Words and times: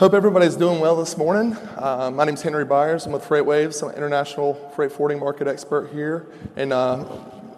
Hope 0.00 0.14
everybody's 0.14 0.56
doing 0.56 0.80
well 0.80 0.96
this 0.96 1.18
morning. 1.18 1.54
Uh, 1.76 2.10
my 2.10 2.24
is 2.24 2.40
Henry 2.40 2.64
Byers. 2.64 3.04
I'm 3.04 3.12
with 3.12 3.22
FreightWaves. 3.22 3.82
I'm 3.82 3.90
an 3.90 3.96
international 3.96 4.54
freight 4.74 4.92
forwarding 4.92 5.18
market 5.18 5.46
expert 5.46 5.92
here, 5.92 6.26
and 6.56 6.72
uh, 6.72 7.04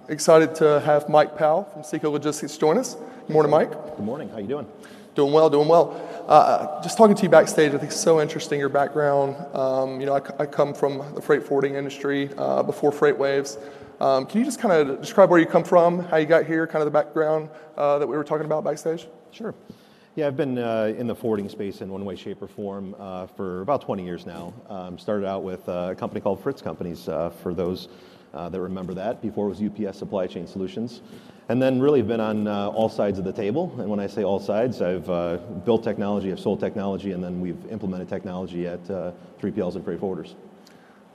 excited 0.09 0.53
to 0.57 0.81
have 0.81 1.09
Mike 1.09 1.39
Powell 1.39 1.63
from 1.73 1.83
SEKO 1.83 2.11
Logistics 2.11 2.57
join 2.57 2.79
us. 2.79 2.97
Good 2.97 3.31
morning, 3.31 3.53
Mike. 3.53 3.71
Good 3.71 4.05
morning. 4.05 4.29
How 4.29 4.39
you 4.39 4.49
doing? 4.49 4.67
Doing 5.15 5.33
well, 5.33 5.51
doing 5.51 5.69
well. 5.69 5.95
Uh, 6.27 6.83
just 6.83 6.99
talking 6.99 7.15
to 7.15 7.23
you 7.23 7.29
backstage, 7.29 7.75
I 7.75 7.79
think 7.79 7.93
it's 7.93 8.01
so 8.01 8.21
interesting 8.21 8.59
your 8.59 8.69
background. 8.69 9.37
Um, 9.55 10.01
you 10.01 10.07
know, 10.07 10.17
I, 10.17 10.43
I, 10.43 10.47
come 10.47 10.75
from 10.75 11.15
the 11.15 11.23
freight 11.23 11.45
forwarding 11.45 11.77
industry 11.77 12.29
uh, 12.39 12.65
before 12.65 12.91
FreightWaves. 12.91 13.57
Um, 14.01 14.27
can 14.27 14.41
you 14.41 14.45
just 14.45 14.59
kind 14.59 14.91
of 14.91 15.01
describe 15.01 15.31
where 15.31 15.39
you 15.39 15.47
come 15.47 15.63
from, 15.63 16.01
how 16.01 16.17
you 16.17 16.27
got 16.27 16.47
here, 16.47 16.67
kind 16.67 16.83
of 16.83 16.87
the 16.87 16.91
background 16.91 17.51
uh, 17.77 18.01
that 18.01 18.09
we 18.09 18.17
were 18.17 18.25
talking 18.25 18.47
about 18.47 18.65
backstage? 18.65 19.07
Sure. 19.31 19.55
Yeah, 20.15 20.27
I've 20.27 20.37
been 20.37 20.59
uh, 20.59 20.93
in 20.95 21.07
the 21.07 21.15
forwarding 21.15 21.49
space 21.49 21.81
in 21.81 21.89
one 21.89 22.05
way, 22.05 22.17
shape, 22.17 22.43
or 22.43 22.47
form 22.47 22.95
uh, 22.99 23.29
for 23.29 23.63
about 23.63 23.81
20 23.81 24.05
years 24.05 24.27
now. 24.27 24.53
Um, 24.69 24.99
started 24.99 25.27
out 25.27 25.43
with 25.43 25.67
uh, 25.67 25.89
a 25.93 25.95
company 25.95 26.21
called 26.21 26.43
Fritz 26.43 26.61
Companies, 26.61 27.09
uh, 27.09 27.31
for 27.31 27.55
those 27.55 27.89
uh, 28.35 28.51
that 28.51 28.61
remember 28.61 28.93
that. 28.93 29.23
Before 29.23 29.47
it 29.47 29.59
was 29.59 29.63
UPS 29.63 29.97
Supply 29.97 30.27
Chain 30.27 30.47
Solutions. 30.47 31.01
And 31.49 31.63
then 31.63 31.81
really 31.81 32.03
been 32.03 32.21
on 32.21 32.47
uh, 32.47 32.69
all 32.69 32.91
sides 32.91 33.19
of 33.19 33.25
the 33.25 33.33
table. 33.33 33.75
And 33.79 33.89
when 33.89 34.01
I 34.01 34.07
say 34.07 34.23
all 34.23 34.39
sides, 34.39 34.83
I've 34.83 35.07
built 35.65 35.83
technology, 35.83 36.31
I've 36.31 36.41
sold 36.41 36.61
technology, 36.61 37.13
and 37.13 37.25
then 37.25 37.41
we've 37.41 37.65
implemented 37.71 38.11
technology 38.11 38.67
at 38.67 38.85
3PLs 38.85 39.77
and 39.77 39.85
freight 39.85 39.99
forwarders. 39.99 40.35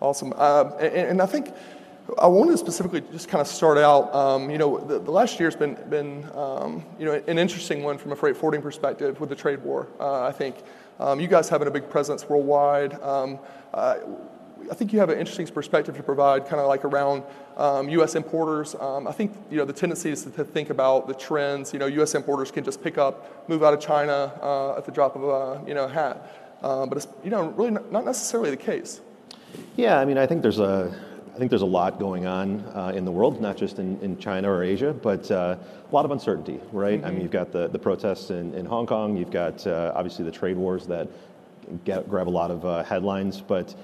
Awesome. 0.01 0.33
and, 0.33 0.81
and 0.81 1.21
I 1.21 1.27
think 1.27 1.53
I 2.17 2.27
wanted 2.27 2.51
to 2.51 2.57
specifically 2.57 3.01
just 3.11 3.27
kind 3.27 3.41
of 3.41 3.47
start 3.47 3.77
out. 3.77 4.13
Um, 4.15 4.49
you 4.49 4.57
know, 4.57 4.79
the, 4.79 4.99
the, 4.99 5.11
last 5.11 5.39
year's 5.39 5.55
been 5.55 5.75
been 5.89 6.29
um, 6.33 6.85
you 6.97 7.05
know 7.05 7.21
an 7.27 7.37
interesting 7.37 7.83
one 7.83 7.97
from 7.97 8.11
a 8.13 8.15
freight 8.15 8.37
forwarding 8.37 8.61
perspective 8.61 9.19
with 9.19 9.29
the 9.29 9.35
trade 9.35 9.61
war. 9.61 9.87
Uh, 9.99 10.23
I 10.23 10.31
think 10.31 10.55
um, 10.99 11.19
you 11.19 11.27
guys 11.27 11.49
having 11.49 11.67
a 11.67 11.71
big 11.71 11.89
presence 11.89 12.27
worldwide. 12.29 12.93
Um, 13.01 13.39
uh, 13.73 13.97
I 14.71 14.73
think 14.73 14.91
you 14.91 14.99
have 14.99 15.09
an 15.09 15.19
interesting 15.19 15.47
perspective 15.47 15.95
to 15.97 16.03
provide, 16.03 16.47
kind 16.47 16.59
of 16.59 16.67
like 16.67 16.83
around 16.83 17.23
U.S. 17.91 18.15
Um, 18.15 18.23
importers. 18.23 18.73
Um, 18.75 19.07
I 19.07 19.11
think 19.11 19.33
you 19.51 19.57
know 19.57 19.65
the 19.65 19.73
tendency 19.73 20.09
is 20.09 20.23
to 20.23 20.43
think 20.45 20.69
about 20.69 21.07
the 21.07 21.13
trends. 21.13 21.73
You 21.73 21.79
know, 21.79 21.87
U.S. 21.87 22.15
importers 22.15 22.51
can 22.51 22.63
just 22.63 22.81
pick 22.81 22.97
up, 22.97 23.49
move 23.49 23.63
out 23.63 23.73
of 23.73 23.81
China 23.81 24.31
uh, 24.41 24.77
at 24.77 24.85
the 24.85 24.91
drop 24.93 25.17
of 25.17 25.23
a 25.23 25.67
you 25.67 25.73
know 25.73 25.87
hat, 25.89 26.61
but 26.61 26.93
it's 26.93 27.07
you 27.21 27.31
know 27.31 27.47
really 27.49 27.71
not 27.71 28.05
necessarily 28.05 28.49
the 28.49 28.57
case. 28.57 29.01
Yeah, 29.75 29.99
I 29.99 30.05
mean, 30.05 30.17
I 30.17 30.25
think 30.25 30.41
there's 30.41 30.59
a 30.59 30.93
I 31.37 31.39
think 31.39 31.51
there's 31.51 31.61
a 31.61 31.67
lot 31.67 31.99
going 31.99 32.25
on 32.25 32.61
uh, 32.73 32.93
in 32.95 33.05
the 33.05 33.11
world, 33.11 33.39
not 33.39 33.57
just 33.57 33.77
in, 33.77 33.99
in 34.01 34.17
China 34.17 34.49
or 34.49 34.63
Asia, 34.63 34.91
but 34.91 35.29
uh, 35.29 35.55
a 35.87 35.93
lot 35.93 36.03
of 36.03 36.09
uncertainty, 36.09 36.59
right? 36.71 36.97
Mm-hmm. 36.97 37.05
I 37.05 37.11
mean, 37.11 37.21
you've 37.21 37.29
got 37.29 37.51
the, 37.51 37.67
the 37.67 37.77
protests 37.77 38.31
in, 38.31 38.55
in 38.55 38.65
Hong 38.65 38.87
Kong, 38.87 39.15
you've 39.15 39.29
got 39.29 39.67
uh, 39.67 39.91
obviously 39.93 40.25
the 40.25 40.31
trade 40.31 40.57
wars 40.57 40.87
that 40.87 41.07
get, 41.85 42.09
grab 42.09 42.27
a 42.27 42.31
lot 42.31 42.49
of 42.49 42.65
uh, 42.65 42.81
headlines, 42.81 43.39
but 43.39 43.75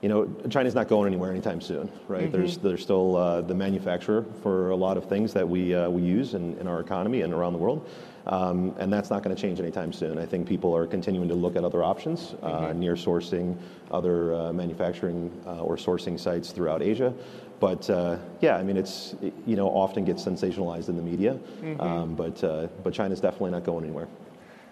you 0.00 0.08
know, 0.08 0.26
China's 0.48 0.74
not 0.74 0.88
going 0.88 1.06
anywhere 1.06 1.30
anytime 1.30 1.60
soon, 1.60 1.92
right? 2.08 2.22
Mm-hmm. 2.22 2.32
There's, 2.32 2.56
there's 2.56 2.82
still 2.82 3.14
uh, 3.14 3.42
the 3.42 3.54
manufacturer 3.54 4.24
for 4.42 4.70
a 4.70 4.76
lot 4.76 4.96
of 4.96 5.06
things 5.06 5.34
that 5.34 5.46
we, 5.46 5.74
uh, 5.74 5.90
we 5.90 6.00
use 6.00 6.32
in, 6.32 6.56
in 6.56 6.66
our 6.66 6.80
economy 6.80 7.20
and 7.20 7.34
around 7.34 7.52
the 7.52 7.58
world. 7.58 7.86
Um, 8.26 8.74
and 8.78 8.92
that's 8.92 9.08
not 9.08 9.22
going 9.22 9.34
to 9.34 9.40
change 9.40 9.60
anytime 9.60 9.92
soon. 9.92 10.18
I 10.18 10.26
think 10.26 10.48
people 10.48 10.76
are 10.76 10.86
continuing 10.86 11.28
to 11.28 11.34
look 11.34 11.54
at 11.54 11.62
other 11.62 11.84
options, 11.84 12.34
uh, 12.42 12.50
mm-hmm. 12.50 12.80
near 12.80 12.94
sourcing, 12.94 13.56
other 13.92 14.34
uh, 14.34 14.52
manufacturing 14.52 15.30
uh, 15.46 15.60
or 15.60 15.76
sourcing 15.76 16.18
sites 16.18 16.50
throughout 16.50 16.82
Asia. 16.82 17.14
But 17.60 17.88
uh, 17.88 18.18
yeah, 18.40 18.56
I 18.56 18.64
mean, 18.64 18.76
it's 18.76 19.14
you 19.46 19.56
know 19.56 19.68
often 19.68 20.04
gets 20.04 20.24
sensationalized 20.24 20.88
in 20.88 20.96
the 20.96 21.02
media, 21.02 21.34
mm-hmm. 21.34 21.80
um, 21.80 22.14
but 22.14 22.42
uh, 22.42 22.66
but 22.82 22.92
China's 22.92 23.20
definitely 23.20 23.52
not 23.52 23.64
going 23.64 23.84
anywhere. 23.84 24.08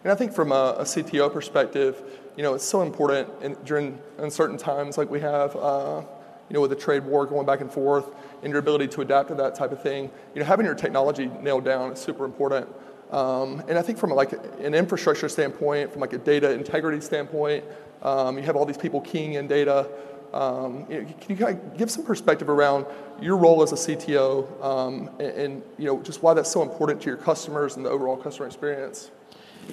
And 0.02 0.12
I 0.12 0.16
think 0.16 0.34
from 0.34 0.52
a, 0.52 0.76
a 0.78 0.82
CTO 0.82 1.32
perspective, 1.32 2.02
you 2.36 2.42
know, 2.42 2.54
it's 2.54 2.64
so 2.64 2.82
important 2.82 3.28
in, 3.40 3.56
during 3.64 3.98
uncertain 4.18 4.58
times 4.58 4.98
like 4.98 5.10
we 5.10 5.20
have. 5.20 5.56
Uh, 5.56 6.02
you 6.50 6.52
know, 6.52 6.60
with 6.60 6.68
the 6.68 6.76
trade 6.76 7.02
war 7.06 7.24
going 7.24 7.46
back 7.46 7.62
and 7.62 7.72
forth, 7.72 8.04
and 8.42 8.50
your 8.50 8.58
ability 8.58 8.86
to 8.86 9.00
adapt 9.00 9.28
to 9.28 9.34
that 9.34 9.54
type 9.54 9.72
of 9.72 9.82
thing, 9.82 10.10
you 10.34 10.40
know, 10.40 10.44
having 10.44 10.66
your 10.66 10.74
technology 10.74 11.30
nailed 11.40 11.64
down 11.64 11.90
is 11.92 11.98
super 11.98 12.26
important. 12.26 12.68
Um, 13.14 13.62
and 13.68 13.78
I 13.78 13.82
think 13.82 13.96
from 13.96 14.10
like 14.10 14.32
an 14.58 14.74
infrastructure 14.74 15.28
standpoint, 15.28 15.92
from 15.92 16.00
like 16.00 16.12
a 16.12 16.18
data 16.18 16.50
integrity 16.50 17.00
standpoint, 17.00 17.64
um, 18.02 18.36
you 18.36 18.42
have 18.42 18.56
all 18.56 18.66
these 18.66 18.76
people 18.76 19.00
keying 19.02 19.34
in 19.34 19.46
data. 19.46 19.88
Um, 20.32 20.84
you 20.90 21.02
know, 21.02 21.14
can 21.20 21.30
you 21.30 21.36
kind 21.36 21.56
of 21.56 21.78
give 21.78 21.92
some 21.92 22.04
perspective 22.04 22.48
around 22.48 22.86
your 23.22 23.36
role 23.36 23.62
as 23.62 23.70
a 23.70 23.76
CTO 23.76 24.64
um, 24.64 25.08
and, 25.20 25.30
and, 25.38 25.62
you 25.78 25.84
know 25.84 26.02
just 26.02 26.24
why 26.24 26.34
that's 26.34 26.50
so 26.50 26.60
important 26.60 27.00
to 27.02 27.06
your 27.06 27.16
customers 27.16 27.76
and 27.76 27.86
the 27.86 27.90
overall 27.90 28.16
customer 28.16 28.46
experience? 28.46 29.12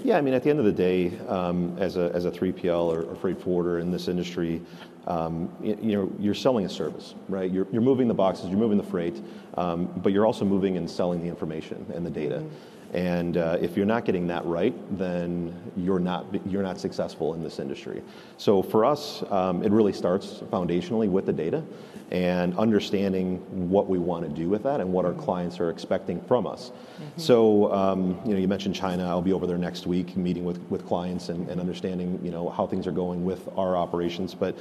Yeah, 0.03 0.19
I 0.19 0.21
mean, 0.21 0.35
at 0.35 0.43
the 0.43 0.51
end 0.51 0.59
of 0.59 0.65
the 0.65 0.71
day, 0.71 1.17
um, 1.27 1.75
as 1.79 1.97
a 1.97 2.11
as 2.13 2.25
a 2.25 2.31
3PL 2.31 2.95
or, 2.95 3.01
or 3.01 3.15
freight 3.15 3.41
forwarder 3.41 3.79
in 3.79 3.89
this 3.91 4.07
industry, 4.07 4.61
um, 5.07 5.51
you, 5.63 5.77
you, 5.81 5.95
know, 5.97 6.11
you're 6.19 6.35
selling 6.35 6.65
a 6.65 6.69
service, 6.69 7.15
right? 7.27 7.49
You're, 7.49 7.67
you're 7.71 7.81
moving 7.81 8.07
the 8.07 8.13
boxes, 8.13 8.49
you're 8.49 8.59
moving 8.59 8.77
the 8.77 8.83
freight, 8.83 9.19
um, 9.55 9.87
but 9.97 10.13
you're 10.13 10.27
also 10.27 10.45
moving 10.45 10.77
and 10.77 10.87
selling 10.87 11.23
the 11.23 11.27
information 11.27 11.87
and 11.95 12.05
the 12.05 12.11
data. 12.11 12.35
Mm-hmm. 12.35 12.55
And 12.93 13.37
uh, 13.37 13.57
if 13.61 13.77
you're 13.77 13.85
not 13.85 14.03
getting 14.03 14.27
that 14.27 14.45
right, 14.45 14.75
then 14.97 15.55
you're 15.77 15.99
not 15.99 16.25
you're 16.45 16.63
not 16.63 16.79
successful 16.79 17.33
in 17.33 17.41
this 17.41 17.57
industry. 17.59 18.01
So 18.37 18.61
for 18.61 18.83
us, 18.83 19.23
um, 19.31 19.63
it 19.63 19.71
really 19.71 19.93
starts 19.93 20.41
foundationally 20.51 21.09
with 21.09 21.25
the 21.25 21.33
data 21.33 21.63
and 22.11 22.57
understanding 22.57 23.37
what 23.69 23.87
we 23.87 23.97
want 23.97 24.27
to 24.27 24.29
do 24.29 24.49
with 24.49 24.63
that 24.63 24.81
and 24.81 24.91
what 24.91 25.05
our 25.05 25.13
clients 25.13 25.61
are 25.61 25.69
expecting 25.69 26.19
from 26.23 26.45
us. 26.45 26.71
Mm-hmm. 26.71 27.21
So 27.21 27.71
um, 27.71 28.19
you 28.25 28.33
know, 28.33 28.39
you 28.39 28.49
mentioned 28.49 28.75
China. 28.75 29.07
I'll 29.07 29.21
be 29.21 29.31
over 29.31 29.47
there 29.47 29.57
next 29.57 29.87
week, 29.87 30.17
meeting 30.17 30.43
with 30.43 30.59
with 30.69 30.85
clients 30.85 31.29
and, 31.29 31.49
and 31.49 31.61
understanding 31.61 32.19
you 32.21 32.31
know 32.31 32.49
how 32.49 32.67
things 32.67 32.87
are 32.87 32.91
going 32.91 33.23
with 33.23 33.47
our 33.57 33.77
operations, 33.77 34.35
but. 34.35 34.57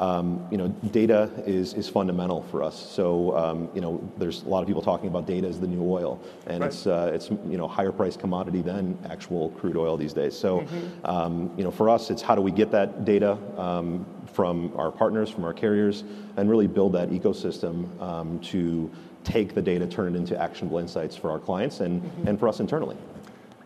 Um, 0.00 0.44
you 0.50 0.58
know, 0.58 0.68
data 0.90 1.30
is, 1.46 1.74
is 1.74 1.88
fundamental 1.88 2.42
for 2.50 2.64
us. 2.64 2.74
So, 2.74 3.36
um, 3.36 3.68
you 3.74 3.80
know, 3.80 4.02
there's 4.18 4.42
a 4.42 4.48
lot 4.48 4.60
of 4.60 4.66
people 4.66 4.82
talking 4.82 5.08
about 5.08 5.24
data 5.24 5.46
as 5.46 5.60
the 5.60 5.68
new 5.68 5.88
oil, 5.88 6.20
and 6.46 6.60
right. 6.60 6.66
it's, 6.66 6.86
uh, 6.86 7.12
it's, 7.14 7.30
you 7.30 7.56
know, 7.56 7.68
higher 7.68 7.92
price 7.92 8.16
commodity 8.16 8.60
than 8.60 8.98
actual 9.08 9.50
crude 9.50 9.76
oil 9.76 9.96
these 9.96 10.12
days. 10.12 10.36
So, 10.36 10.60
mm-hmm. 10.60 11.06
um, 11.06 11.52
you 11.56 11.62
know, 11.62 11.70
for 11.70 11.88
us, 11.88 12.10
it's 12.10 12.22
how 12.22 12.34
do 12.34 12.42
we 12.42 12.50
get 12.50 12.72
that 12.72 13.04
data 13.04 13.38
um, 13.56 14.04
from 14.32 14.72
our 14.76 14.90
partners, 14.90 15.30
from 15.30 15.44
our 15.44 15.54
carriers, 15.54 16.02
and 16.36 16.50
really 16.50 16.66
build 16.66 16.92
that 16.94 17.10
ecosystem 17.10 18.00
um, 18.00 18.40
to 18.40 18.90
take 19.22 19.54
the 19.54 19.62
data, 19.62 19.86
turn 19.86 20.14
it 20.14 20.18
into 20.18 20.36
actionable 20.36 20.78
insights 20.78 21.14
for 21.16 21.30
our 21.30 21.38
clients 21.38 21.80
and, 21.80 22.02
mm-hmm. 22.02 22.28
and 22.28 22.38
for 22.40 22.48
us 22.48 22.58
internally. 22.58 22.96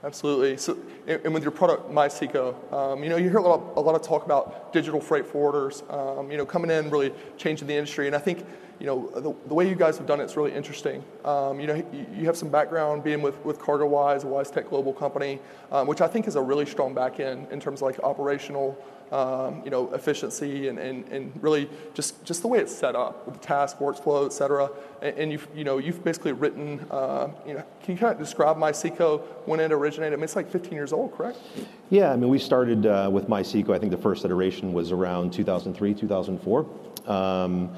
Absolutely. 0.04 0.56
So, 0.56 0.78
and 1.08 1.34
with 1.34 1.42
your 1.42 1.50
product, 1.50 1.90
MySEKO, 1.90 2.72
um, 2.72 3.02
you 3.02 3.08
know, 3.08 3.16
you 3.16 3.28
hear 3.28 3.38
a 3.38 3.42
lot, 3.42 3.60
of, 3.60 3.76
a 3.76 3.80
lot 3.80 3.96
of 3.96 4.02
talk 4.02 4.24
about 4.24 4.72
digital 4.72 5.00
freight 5.00 5.24
forwarders, 5.24 5.82
um, 5.92 6.30
you 6.30 6.36
know, 6.36 6.46
coming 6.46 6.70
in, 6.70 6.88
really 6.88 7.12
changing 7.36 7.66
the 7.66 7.74
industry. 7.74 8.06
And 8.06 8.14
I 8.14 8.20
think, 8.20 8.46
you 8.78 8.86
know, 8.86 9.08
the, 9.08 9.34
the 9.48 9.54
way 9.54 9.68
you 9.68 9.74
guys 9.74 9.98
have 9.98 10.06
done 10.06 10.20
it 10.20 10.24
is 10.24 10.36
really 10.36 10.52
interesting. 10.52 11.02
Um, 11.24 11.58
you 11.58 11.66
know, 11.66 11.74
you, 11.74 12.06
you, 12.14 12.26
have 12.26 12.36
some 12.36 12.48
background 12.48 13.02
being 13.02 13.22
with, 13.22 13.44
with 13.44 13.58
CargoWise, 13.58 14.22
a 14.22 14.26
WiseTech 14.26 14.68
global 14.68 14.92
company, 14.92 15.40
um, 15.72 15.88
which 15.88 16.00
I 16.00 16.06
think 16.06 16.28
is 16.28 16.36
a 16.36 16.42
really 16.42 16.64
strong 16.64 16.94
back 16.94 17.18
end 17.18 17.48
in 17.50 17.58
terms 17.58 17.80
of 17.80 17.88
like 17.88 17.98
operational 18.00 18.78
um, 19.12 19.62
you 19.64 19.70
know, 19.70 19.92
efficiency 19.94 20.68
and, 20.68 20.78
and, 20.78 21.08
and 21.08 21.32
really 21.42 21.68
just, 21.94 22.24
just 22.24 22.42
the 22.42 22.48
way 22.48 22.58
it's 22.58 22.74
set 22.74 22.94
up 22.94 23.26
with 23.26 23.40
the 23.40 23.46
task, 23.46 23.78
workflow, 23.78 24.26
et 24.26 24.32
cetera. 24.32 24.70
And, 25.02 25.18
and 25.18 25.32
you've, 25.32 25.48
you 25.54 25.64
know, 25.64 25.78
you've 25.78 26.02
basically 26.04 26.32
written, 26.32 26.86
uh, 26.90 27.28
you 27.46 27.54
know, 27.54 27.64
can 27.82 27.94
you 27.94 28.00
kind 28.00 28.12
of 28.12 28.18
describe 28.18 28.56
MySEKO 28.56 29.20
when 29.46 29.60
it 29.60 29.72
originated? 29.72 30.12
I 30.12 30.16
mean, 30.16 30.24
it's 30.24 30.36
like 30.36 30.50
15 30.50 30.72
years 30.72 30.92
old, 30.92 31.16
correct? 31.16 31.38
Yeah, 31.90 32.12
I 32.12 32.16
mean, 32.16 32.28
we 32.28 32.38
started 32.38 32.86
uh, 32.86 33.08
with 33.12 33.28
MySEKO, 33.28 33.74
I 33.74 33.78
think 33.78 33.92
the 33.92 33.98
first 33.98 34.24
iteration 34.24 34.72
was 34.72 34.92
around 34.92 35.32
2003, 35.32 35.94
2004. 35.94 36.66
Um, 37.06 37.70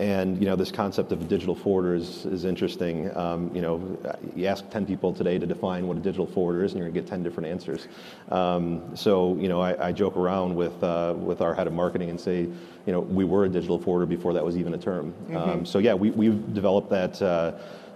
and 0.00 0.40
you 0.40 0.46
know, 0.46 0.56
this 0.56 0.72
concept 0.72 1.12
of 1.12 1.20
a 1.20 1.24
digital 1.24 1.54
forwarder 1.54 1.94
is, 1.94 2.24
is 2.24 2.46
interesting. 2.46 3.14
Um, 3.14 3.54
you 3.54 3.60
know, 3.60 3.98
you 4.34 4.46
ask 4.46 4.68
10 4.70 4.86
people 4.86 5.12
today 5.12 5.38
to 5.38 5.46
define 5.46 5.86
what 5.86 5.98
a 5.98 6.00
digital 6.00 6.26
forwarder 6.26 6.64
is, 6.64 6.72
and 6.72 6.78
you're 6.78 6.88
going 6.88 6.94
to 6.94 7.00
get 7.02 7.08
10 7.08 7.22
different 7.22 7.50
answers. 7.50 7.86
Um, 8.30 8.96
so, 8.96 9.36
you 9.36 9.50
know, 9.50 9.60
I, 9.60 9.88
I 9.88 9.92
joke 9.92 10.16
around 10.16 10.56
with, 10.56 10.82
uh, 10.82 11.14
with 11.18 11.42
our 11.42 11.54
head 11.54 11.66
of 11.66 11.74
marketing 11.74 12.08
and 12.08 12.18
say, 12.18 12.40
you 12.40 12.92
know, 12.92 13.00
we 13.00 13.24
were 13.24 13.44
a 13.44 13.48
digital 13.50 13.78
forwarder 13.78 14.06
before 14.06 14.32
that 14.32 14.44
was 14.44 14.56
even 14.56 14.72
a 14.72 14.78
term. 14.78 15.12
Mm-hmm. 15.12 15.36
Um, 15.36 15.66
so, 15.66 15.78
yeah, 15.78 15.92
we, 15.92 16.10
we've 16.10 16.54
developed 16.54 16.90
that. 16.90 17.20
Uh, 17.20 17.52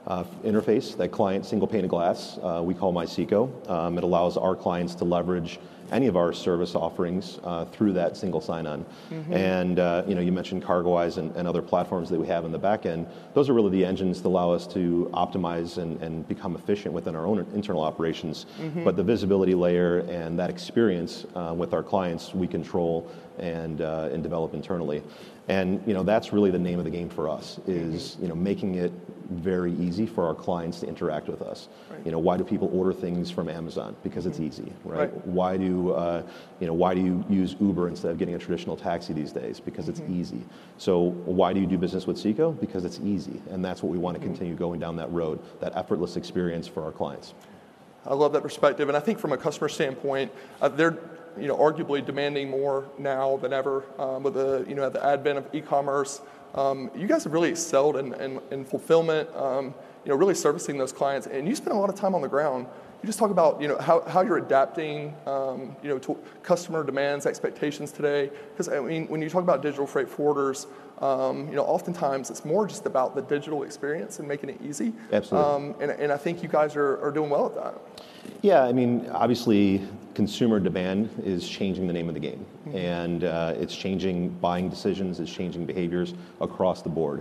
uh, 0.06 0.22
interface, 0.44 0.94
that 0.98 1.08
client 1.08 1.46
single 1.46 1.66
pane 1.66 1.82
of 1.82 1.88
glass, 1.88 2.38
uh, 2.42 2.60
we 2.62 2.74
call 2.74 2.92
MySEKO. 2.92 3.70
Um, 3.70 3.96
it 3.96 4.04
allows 4.04 4.36
our 4.36 4.54
clients 4.54 4.94
to 4.96 5.04
leverage 5.06 5.58
any 5.92 6.06
of 6.06 6.16
our 6.16 6.32
service 6.32 6.74
offerings 6.74 7.38
uh, 7.44 7.64
through 7.66 7.92
that 7.92 8.16
single 8.16 8.40
sign-on. 8.40 8.84
Mm-hmm. 9.10 9.32
And 9.32 9.78
uh, 9.78 10.04
you 10.06 10.14
know, 10.14 10.20
you 10.20 10.32
mentioned 10.32 10.62
CargoWise 10.62 11.18
and, 11.18 11.34
and, 11.36 11.48
other 11.48 11.62
platforms 11.62 12.08
that 12.08 12.18
we 12.18 12.26
have 12.26 12.44
in 12.44 12.52
the 12.52 12.58
back 12.58 12.86
end. 12.86 13.06
Those 13.34 13.48
are 13.48 13.52
really 13.52 13.70
the 13.70 13.84
engines 13.84 14.22
that 14.22 14.28
allow 14.28 14.50
us 14.50 14.66
to 14.68 15.10
optimize 15.12 15.78
and, 15.78 16.00
and 16.02 16.26
become 16.26 16.56
efficient 16.56 16.94
within 16.94 17.14
our 17.14 17.26
own 17.26 17.38
internal 17.54 17.82
operations. 17.82 18.46
Mm-hmm. 18.58 18.84
But 18.84 18.96
the 18.96 19.04
visibility 19.04 19.54
layer 19.54 19.98
and 20.00 20.38
that 20.38 20.50
experience 20.50 21.26
uh, 21.34 21.54
with 21.56 21.74
our 21.74 21.82
clients, 21.82 22.34
we 22.34 22.46
control 22.46 23.10
and 23.38 23.80
uh, 23.80 24.08
and 24.12 24.22
develop 24.22 24.54
internally. 24.54 25.02
And 25.48 25.82
you 25.86 25.94
know, 25.94 26.02
that's 26.02 26.32
really 26.32 26.50
the 26.50 26.58
name 26.58 26.78
of 26.78 26.84
the 26.84 26.90
game 26.90 27.08
for 27.08 27.28
us 27.28 27.58
is 27.66 28.12
mm-hmm. 28.12 28.22
you 28.22 28.28
know 28.28 28.34
making 28.34 28.76
it 28.76 28.92
very 29.30 29.72
easy 29.72 30.06
for 30.06 30.26
our 30.26 30.34
clients 30.34 30.80
to 30.80 30.86
interact 30.86 31.28
with 31.28 31.42
us. 31.42 31.68
Right. 31.90 32.06
You 32.06 32.12
know, 32.12 32.18
why 32.18 32.36
do 32.36 32.44
people 32.44 32.70
order 32.72 32.92
things 32.92 33.30
from 33.30 33.48
Amazon? 33.48 33.96
Because 34.02 34.26
it's 34.26 34.38
mm-hmm. 34.38 34.46
easy, 34.46 34.72
right? 34.84 35.12
right? 35.12 35.26
Why 35.26 35.56
do 35.56 35.64
you, 35.64 35.94
uh, 35.94 36.22
you 36.60 36.66
know, 36.66 36.74
why 36.74 36.94
do 36.94 37.00
you 37.00 37.24
use 37.28 37.56
Uber 37.60 37.88
instead 37.88 38.10
of 38.10 38.18
getting 38.18 38.34
a 38.34 38.38
traditional 38.38 38.76
taxi 38.76 39.12
these 39.12 39.32
days? 39.32 39.60
Because 39.60 39.88
it's 39.88 40.00
easy. 40.08 40.42
So 40.78 40.98
why 41.24 41.52
do 41.52 41.60
you 41.60 41.66
do 41.66 41.78
business 41.78 42.06
with 42.06 42.16
SEKO? 42.16 42.58
Because 42.60 42.84
it's 42.84 43.00
easy, 43.00 43.40
and 43.50 43.64
that's 43.64 43.82
what 43.82 43.90
we 43.90 43.98
want 43.98 44.16
to 44.16 44.22
continue 44.22 44.54
going 44.54 44.80
down 44.80 44.96
that 44.96 45.10
road, 45.10 45.40
that 45.60 45.76
effortless 45.76 46.16
experience 46.16 46.66
for 46.66 46.84
our 46.84 46.92
clients. 46.92 47.34
I 48.06 48.14
love 48.14 48.32
that 48.34 48.42
perspective, 48.42 48.88
and 48.88 48.96
I 48.96 49.00
think 49.00 49.18
from 49.18 49.32
a 49.32 49.38
customer 49.38 49.68
standpoint, 49.68 50.30
uh, 50.60 50.68
they're 50.68 50.98
you 51.38 51.48
know 51.48 51.56
arguably 51.56 52.04
demanding 52.04 52.48
more 52.48 52.86
now 52.98 53.36
than 53.38 53.52
ever 53.52 53.84
um, 53.98 54.22
with 54.22 54.34
the 54.34 54.64
you 54.68 54.74
know 54.74 54.88
the 54.88 55.04
advent 55.04 55.38
of 55.38 55.46
e-commerce. 55.54 56.20
Um, 56.54 56.90
you 56.94 57.08
guys 57.08 57.24
have 57.24 57.32
really 57.32 57.48
excelled 57.48 57.96
in, 57.96 58.14
in, 58.14 58.40
in 58.52 58.64
fulfillment, 58.64 59.28
um, 59.34 59.74
you 60.04 60.10
know, 60.10 60.14
really 60.14 60.36
servicing 60.36 60.78
those 60.78 60.92
clients, 60.92 61.26
and 61.26 61.48
you 61.48 61.56
spend 61.56 61.76
a 61.76 61.80
lot 61.80 61.90
of 61.90 61.96
time 61.96 62.14
on 62.14 62.22
the 62.22 62.28
ground. 62.28 62.66
You 63.04 63.06
just 63.06 63.18
talk 63.18 63.30
about 63.30 63.60
you 63.60 63.68
know 63.68 63.76
how, 63.76 64.00
how 64.00 64.22
you're 64.22 64.38
adapting 64.38 65.14
um, 65.26 65.76
you 65.82 65.90
know 65.90 65.98
to 65.98 66.18
customer 66.42 66.82
demands, 66.82 67.26
expectations 67.26 67.92
today. 67.92 68.30
Because 68.48 68.70
I 68.70 68.80
mean, 68.80 69.08
when 69.08 69.20
you 69.20 69.28
talk 69.28 69.42
about 69.42 69.60
digital 69.60 69.86
freight 69.86 70.08
forwarders, 70.08 70.64
um, 71.02 71.46
you 71.48 71.54
know, 71.54 71.64
oftentimes 71.64 72.30
it's 72.30 72.46
more 72.46 72.66
just 72.66 72.86
about 72.86 73.14
the 73.14 73.20
digital 73.20 73.62
experience 73.62 74.20
and 74.20 74.26
making 74.26 74.48
it 74.48 74.58
easy. 74.64 74.94
Absolutely. 75.12 75.50
Um, 75.50 75.74
and, 75.82 75.90
and 75.90 76.10
I 76.10 76.16
think 76.16 76.42
you 76.42 76.48
guys 76.48 76.76
are, 76.76 76.98
are 77.04 77.10
doing 77.10 77.28
well 77.28 77.44
at 77.44 77.54
that. 77.56 77.74
Yeah, 78.40 78.62
I 78.62 78.72
mean, 78.72 79.06
obviously, 79.12 79.86
consumer 80.14 80.58
demand 80.58 81.10
is 81.22 81.46
changing 81.46 81.86
the 81.86 81.92
name 81.92 82.08
of 82.08 82.14
the 82.14 82.20
game, 82.20 82.46
and 82.72 83.24
uh, 83.24 83.52
it's 83.54 83.76
changing 83.76 84.30
buying 84.30 84.70
decisions, 84.70 85.20
it's 85.20 85.30
changing 85.30 85.66
behaviors 85.66 86.14
across 86.40 86.80
the 86.80 86.88
board. 86.88 87.20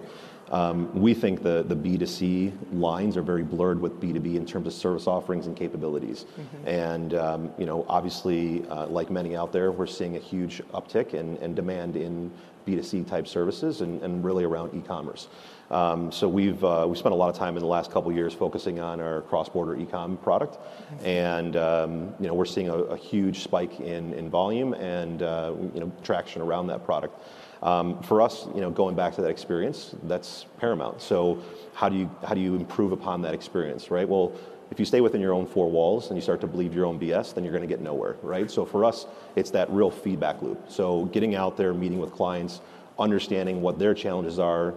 Um, 0.53 0.93
we 0.93 1.15
think 1.15 1.41
the, 1.41 1.63
the 1.63 1.75
B2C 1.75 2.53
lines 2.73 3.17
are 3.17 3.23
very 3.23 3.41
blurred 3.41 3.81
with 3.81 3.99
B2B 3.99 4.35
in 4.35 4.45
terms 4.45 4.67
of 4.67 4.73
service 4.73 5.07
offerings 5.07 5.47
and 5.47 5.57
capabilities. 5.57 6.25
And, 6.67 7.15
um, 7.15 7.51
you 7.57 7.65
know, 7.65 7.87
obviously, 7.89 8.63
uh, 8.67 8.85
like 8.85 9.09
many 9.09 9.35
out 9.35 9.51
there, 9.51 9.71
we're 9.71 9.87
seeing 9.87 10.15
a 10.15 10.19
huge 10.19 10.61
uptick 10.71 11.15
in, 11.15 11.55
demand 11.55 11.95
in 11.95 12.31
B2C 12.67 13.07
type 13.07 13.27
services 13.27 13.81
and, 13.81 13.99
and 14.03 14.23
really 14.23 14.43
around 14.43 14.75
e-commerce. 14.75 15.27
Um, 15.71 16.11
so 16.11 16.27
we've 16.27 16.63
uh, 16.63 16.85
we 16.87 16.95
spent 16.95 17.13
a 17.13 17.15
lot 17.15 17.29
of 17.29 17.35
time 17.35 17.55
in 17.57 17.61
the 17.61 17.67
last 17.67 17.89
couple 17.89 18.11
of 18.11 18.15
years 18.15 18.31
focusing 18.33 18.79
on 18.79 19.01
our 19.01 19.21
cross-border 19.21 19.75
e-com 19.75 20.17
product, 20.17 20.59
and 21.03 21.55
um, 21.55 22.13
you 22.19 22.27
know 22.27 22.35
we're 22.35 22.45
seeing 22.45 22.69
a, 22.69 22.75
a 22.75 22.97
huge 22.97 23.39
spike 23.39 23.79
in, 23.79 24.13
in 24.13 24.29
volume 24.29 24.73
and 24.73 25.23
uh, 25.23 25.53
you 25.73 25.79
know 25.79 25.91
traction 26.03 26.43
around 26.43 26.67
that 26.67 26.85
product. 26.85 27.19
Um, 27.63 28.03
for 28.03 28.21
us, 28.21 28.45
you 28.53 28.59
know, 28.59 28.69
going 28.69 28.93
back 28.93 29.15
to 29.15 29.21
that 29.21 29.29
experience, 29.29 29.95
that's 30.03 30.45
paramount. 30.59 31.01
So 31.01 31.41
how 31.73 31.87
do 31.87 31.95
you 31.95 32.11
how 32.27 32.35
do 32.35 32.41
you 32.41 32.55
improve 32.55 32.91
upon 32.91 33.21
that 33.21 33.33
experience, 33.33 33.89
right? 33.89 34.07
Well, 34.07 34.33
if 34.69 34.79
you 34.79 34.85
stay 34.85 35.01
within 35.01 35.21
your 35.21 35.33
own 35.33 35.45
four 35.45 35.71
walls 35.71 36.07
and 36.07 36.17
you 36.17 36.21
start 36.21 36.41
to 36.41 36.47
believe 36.47 36.73
your 36.73 36.85
own 36.85 36.99
BS, 36.99 37.33
then 37.33 37.43
you're 37.43 37.53
going 37.53 37.67
to 37.67 37.73
get 37.73 37.79
nowhere, 37.81 38.17
right? 38.21 38.49
So 38.51 38.65
for 38.65 38.83
us, 38.83 39.05
it's 39.35 39.51
that 39.51 39.69
real 39.69 39.91
feedback 39.91 40.41
loop. 40.41 40.69
So 40.69 41.05
getting 41.05 41.35
out 41.35 41.55
there, 41.55 41.73
meeting 41.73 41.99
with 41.99 42.11
clients, 42.11 42.59
understanding 42.99 43.61
what 43.61 43.79
their 43.79 43.93
challenges 43.93 44.37
are 44.39 44.73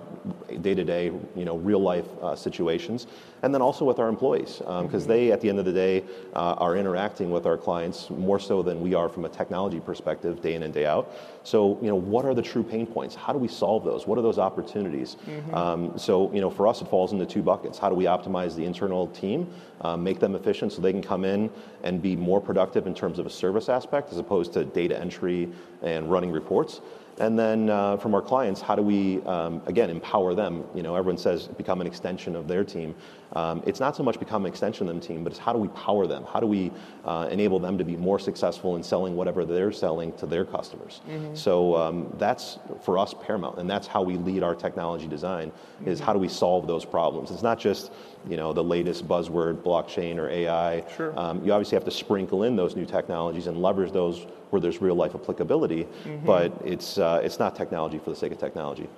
day 0.62 0.74
to 0.74 0.84
day, 0.84 1.06
you 1.34 1.44
know, 1.44 1.58
real 1.58 1.80
life 1.80 2.06
uh, 2.22 2.34
situations, 2.34 3.06
and 3.42 3.54
then 3.54 3.60
also 3.60 3.84
with 3.84 3.98
our 3.98 4.08
employees, 4.08 4.58
because 4.58 5.02
um, 5.02 5.08
they, 5.08 5.30
at 5.30 5.40
the 5.40 5.48
end 5.48 5.58
of 5.58 5.64
the 5.64 5.72
day, 5.72 6.02
uh, 6.34 6.54
are 6.54 6.76
interacting 6.76 7.30
with 7.30 7.46
our 7.46 7.58
clients 7.58 8.08
more 8.10 8.40
so 8.40 8.62
than 8.62 8.80
we 8.80 8.94
are 8.94 9.08
from 9.08 9.24
a 9.26 9.28
technology 9.28 9.80
perspective, 9.80 10.40
day 10.40 10.54
in 10.54 10.62
and 10.62 10.72
day 10.72 10.86
out. 10.86 11.12
So, 11.44 11.78
you 11.82 11.88
know, 11.88 11.96
what 11.96 12.24
are 12.24 12.34
the 12.34 12.42
true 12.42 12.62
pain 12.62 12.86
points? 12.86 13.14
How 13.14 13.32
do 13.32 13.38
we 13.38 13.48
solve 13.48 13.84
those? 13.84 14.06
What 14.06 14.18
are 14.18 14.22
those 14.22 14.38
opportunities? 14.38 15.16
Mm-hmm. 15.26 15.54
Um, 15.54 15.98
so, 15.98 16.32
you 16.32 16.40
know, 16.40 16.50
for 16.50 16.66
us, 16.66 16.80
it 16.80 16.88
falls 16.88 17.12
into 17.12 17.26
two 17.26 17.42
buckets. 17.42 17.78
How 17.78 17.88
do 17.88 17.94
we 17.94 18.04
optimize 18.04 18.56
the 18.56 18.64
internal 18.64 19.08
team, 19.08 19.52
um, 19.82 20.02
make 20.02 20.18
them 20.18 20.34
efficient 20.34 20.72
so 20.72 20.80
they 20.80 20.92
can 20.92 21.02
come 21.02 21.24
in 21.24 21.50
and 21.82 22.00
be 22.00 22.16
more 22.16 22.40
productive 22.40 22.86
in 22.86 22.94
terms 22.94 23.18
of 23.18 23.26
a 23.26 23.30
service 23.30 23.68
aspect 23.68 24.10
as 24.10 24.18
opposed 24.18 24.54
to 24.54 24.64
data 24.64 24.98
entry 24.98 25.48
and 25.82 26.10
running 26.10 26.32
reports? 26.32 26.80
And 27.18 27.38
then 27.38 27.70
uh, 27.70 27.96
from 27.96 28.14
our 28.14 28.20
clients, 28.20 28.60
how 28.60 28.74
do 28.74 28.82
we, 28.82 29.22
um, 29.22 29.62
again, 29.66 29.88
empower 29.88 30.34
them? 30.34 30.64
You 30.74 30.82
know, 30.82 30.94
everyone 30.94 31.18
says 31.18 31.48
become 31.48 31.80
an 31.80 31.86
extension 31.86 32.36
of 32.36 32.46
their 32.46 32.64
team. 32.64 32.94
Um, 33.32 33.62
it's 33.66 33.80
not 33.80 33.96
so 33.96 34.02
much 34.02 34.18
become 34.18 34.44
an 34.44 34.50
extension 34.50 34.88
of 34.88 34.94
the 34.94 35.00
team, 35.00 35.24
but 35.24 35.32
it's 35.32 35.38
how 35.38 35.52
do 35.52 35.58
we 35.58 35.68
power 35.68 36.06
them? 36.06 36.24
How 36.24 36.40
do 36.40 36.46
we 36.46 36.70
uh, 37.04 37.28
enable 37.30 37.58
them 37.58 37.76
to 37.78 37.84
be 37.84 37.96
more 37.96 38.18
successful 38.18 38.76
in 38.76 38.82
selling 38.82 39.16
whatever 39.16 39.44
they're 39.44 39.72
selling 39.72 40.12
to 40.14 40.26
their 40.26 40.44
customers? 40.44 41.00
Mm-hmm. 41.08 41.34
So 41.34 41.76
um, 41.76 42.14
that's 42.18 42.58
for 42.82 42.98
us 42.98 43.14
paramount, 43.20 43.58
and 43.58 43.68
that's 43.68 43.86
how 43.86 44.02
we 44.02 44.16
lead 44.16 44.42
our 44.42 44.54
technology 44.54 45.08
design. 45.08 45.52
Is 45.84 45.98
mm-hmm. 45.98 46.06
how 46.06 46.12
do 46.12 46.18
we 46.18 46.28
solve 46.28 46.66
those 46.66 46.84
problems? 46.84 47.30
It's 47.30 47.42
not 47.42 47.58
just 47.58 47.92
you 48.28 48.36
know 48.36 48.52
the 48.52 48.64
latest 48.64 49.06
buzzword, 49.08 49.62
blockchain 49.62 50.18
or 50.18 50.28
AI. 50.28 50.84
Sure. 50.96 51.18
Um, 51.18 51.44
you 51.44 51.52
obviously 51.52 51.76
have 51.76 51.84
to 51.84 51.90
sprinkle 51.90 52.44
in 52.44 52.56
those 52.56 52.76
new 52.76 52.86
technologies 52.86 53.46
and 53.48 53.60
leverage 53.60 53.92
those 53.92 54.26
where 54.50 54.60
there's 54.60 54.80
real 54.80 54.94
life 54.94 55.14
applicability, 55.14 55.84
mm-hmm. 55.84 56.24
but 56.24 56.52
it's 56.64 56.98
uh, 56.98 57.05
it's 57.22 57.38
not 57.38 57.56
technology 57.56 57.98
for 57.98 58.10
the 58.10 58.16
sake 58.16 58.32
of 58.32 58.38
technology. 58.38 58.88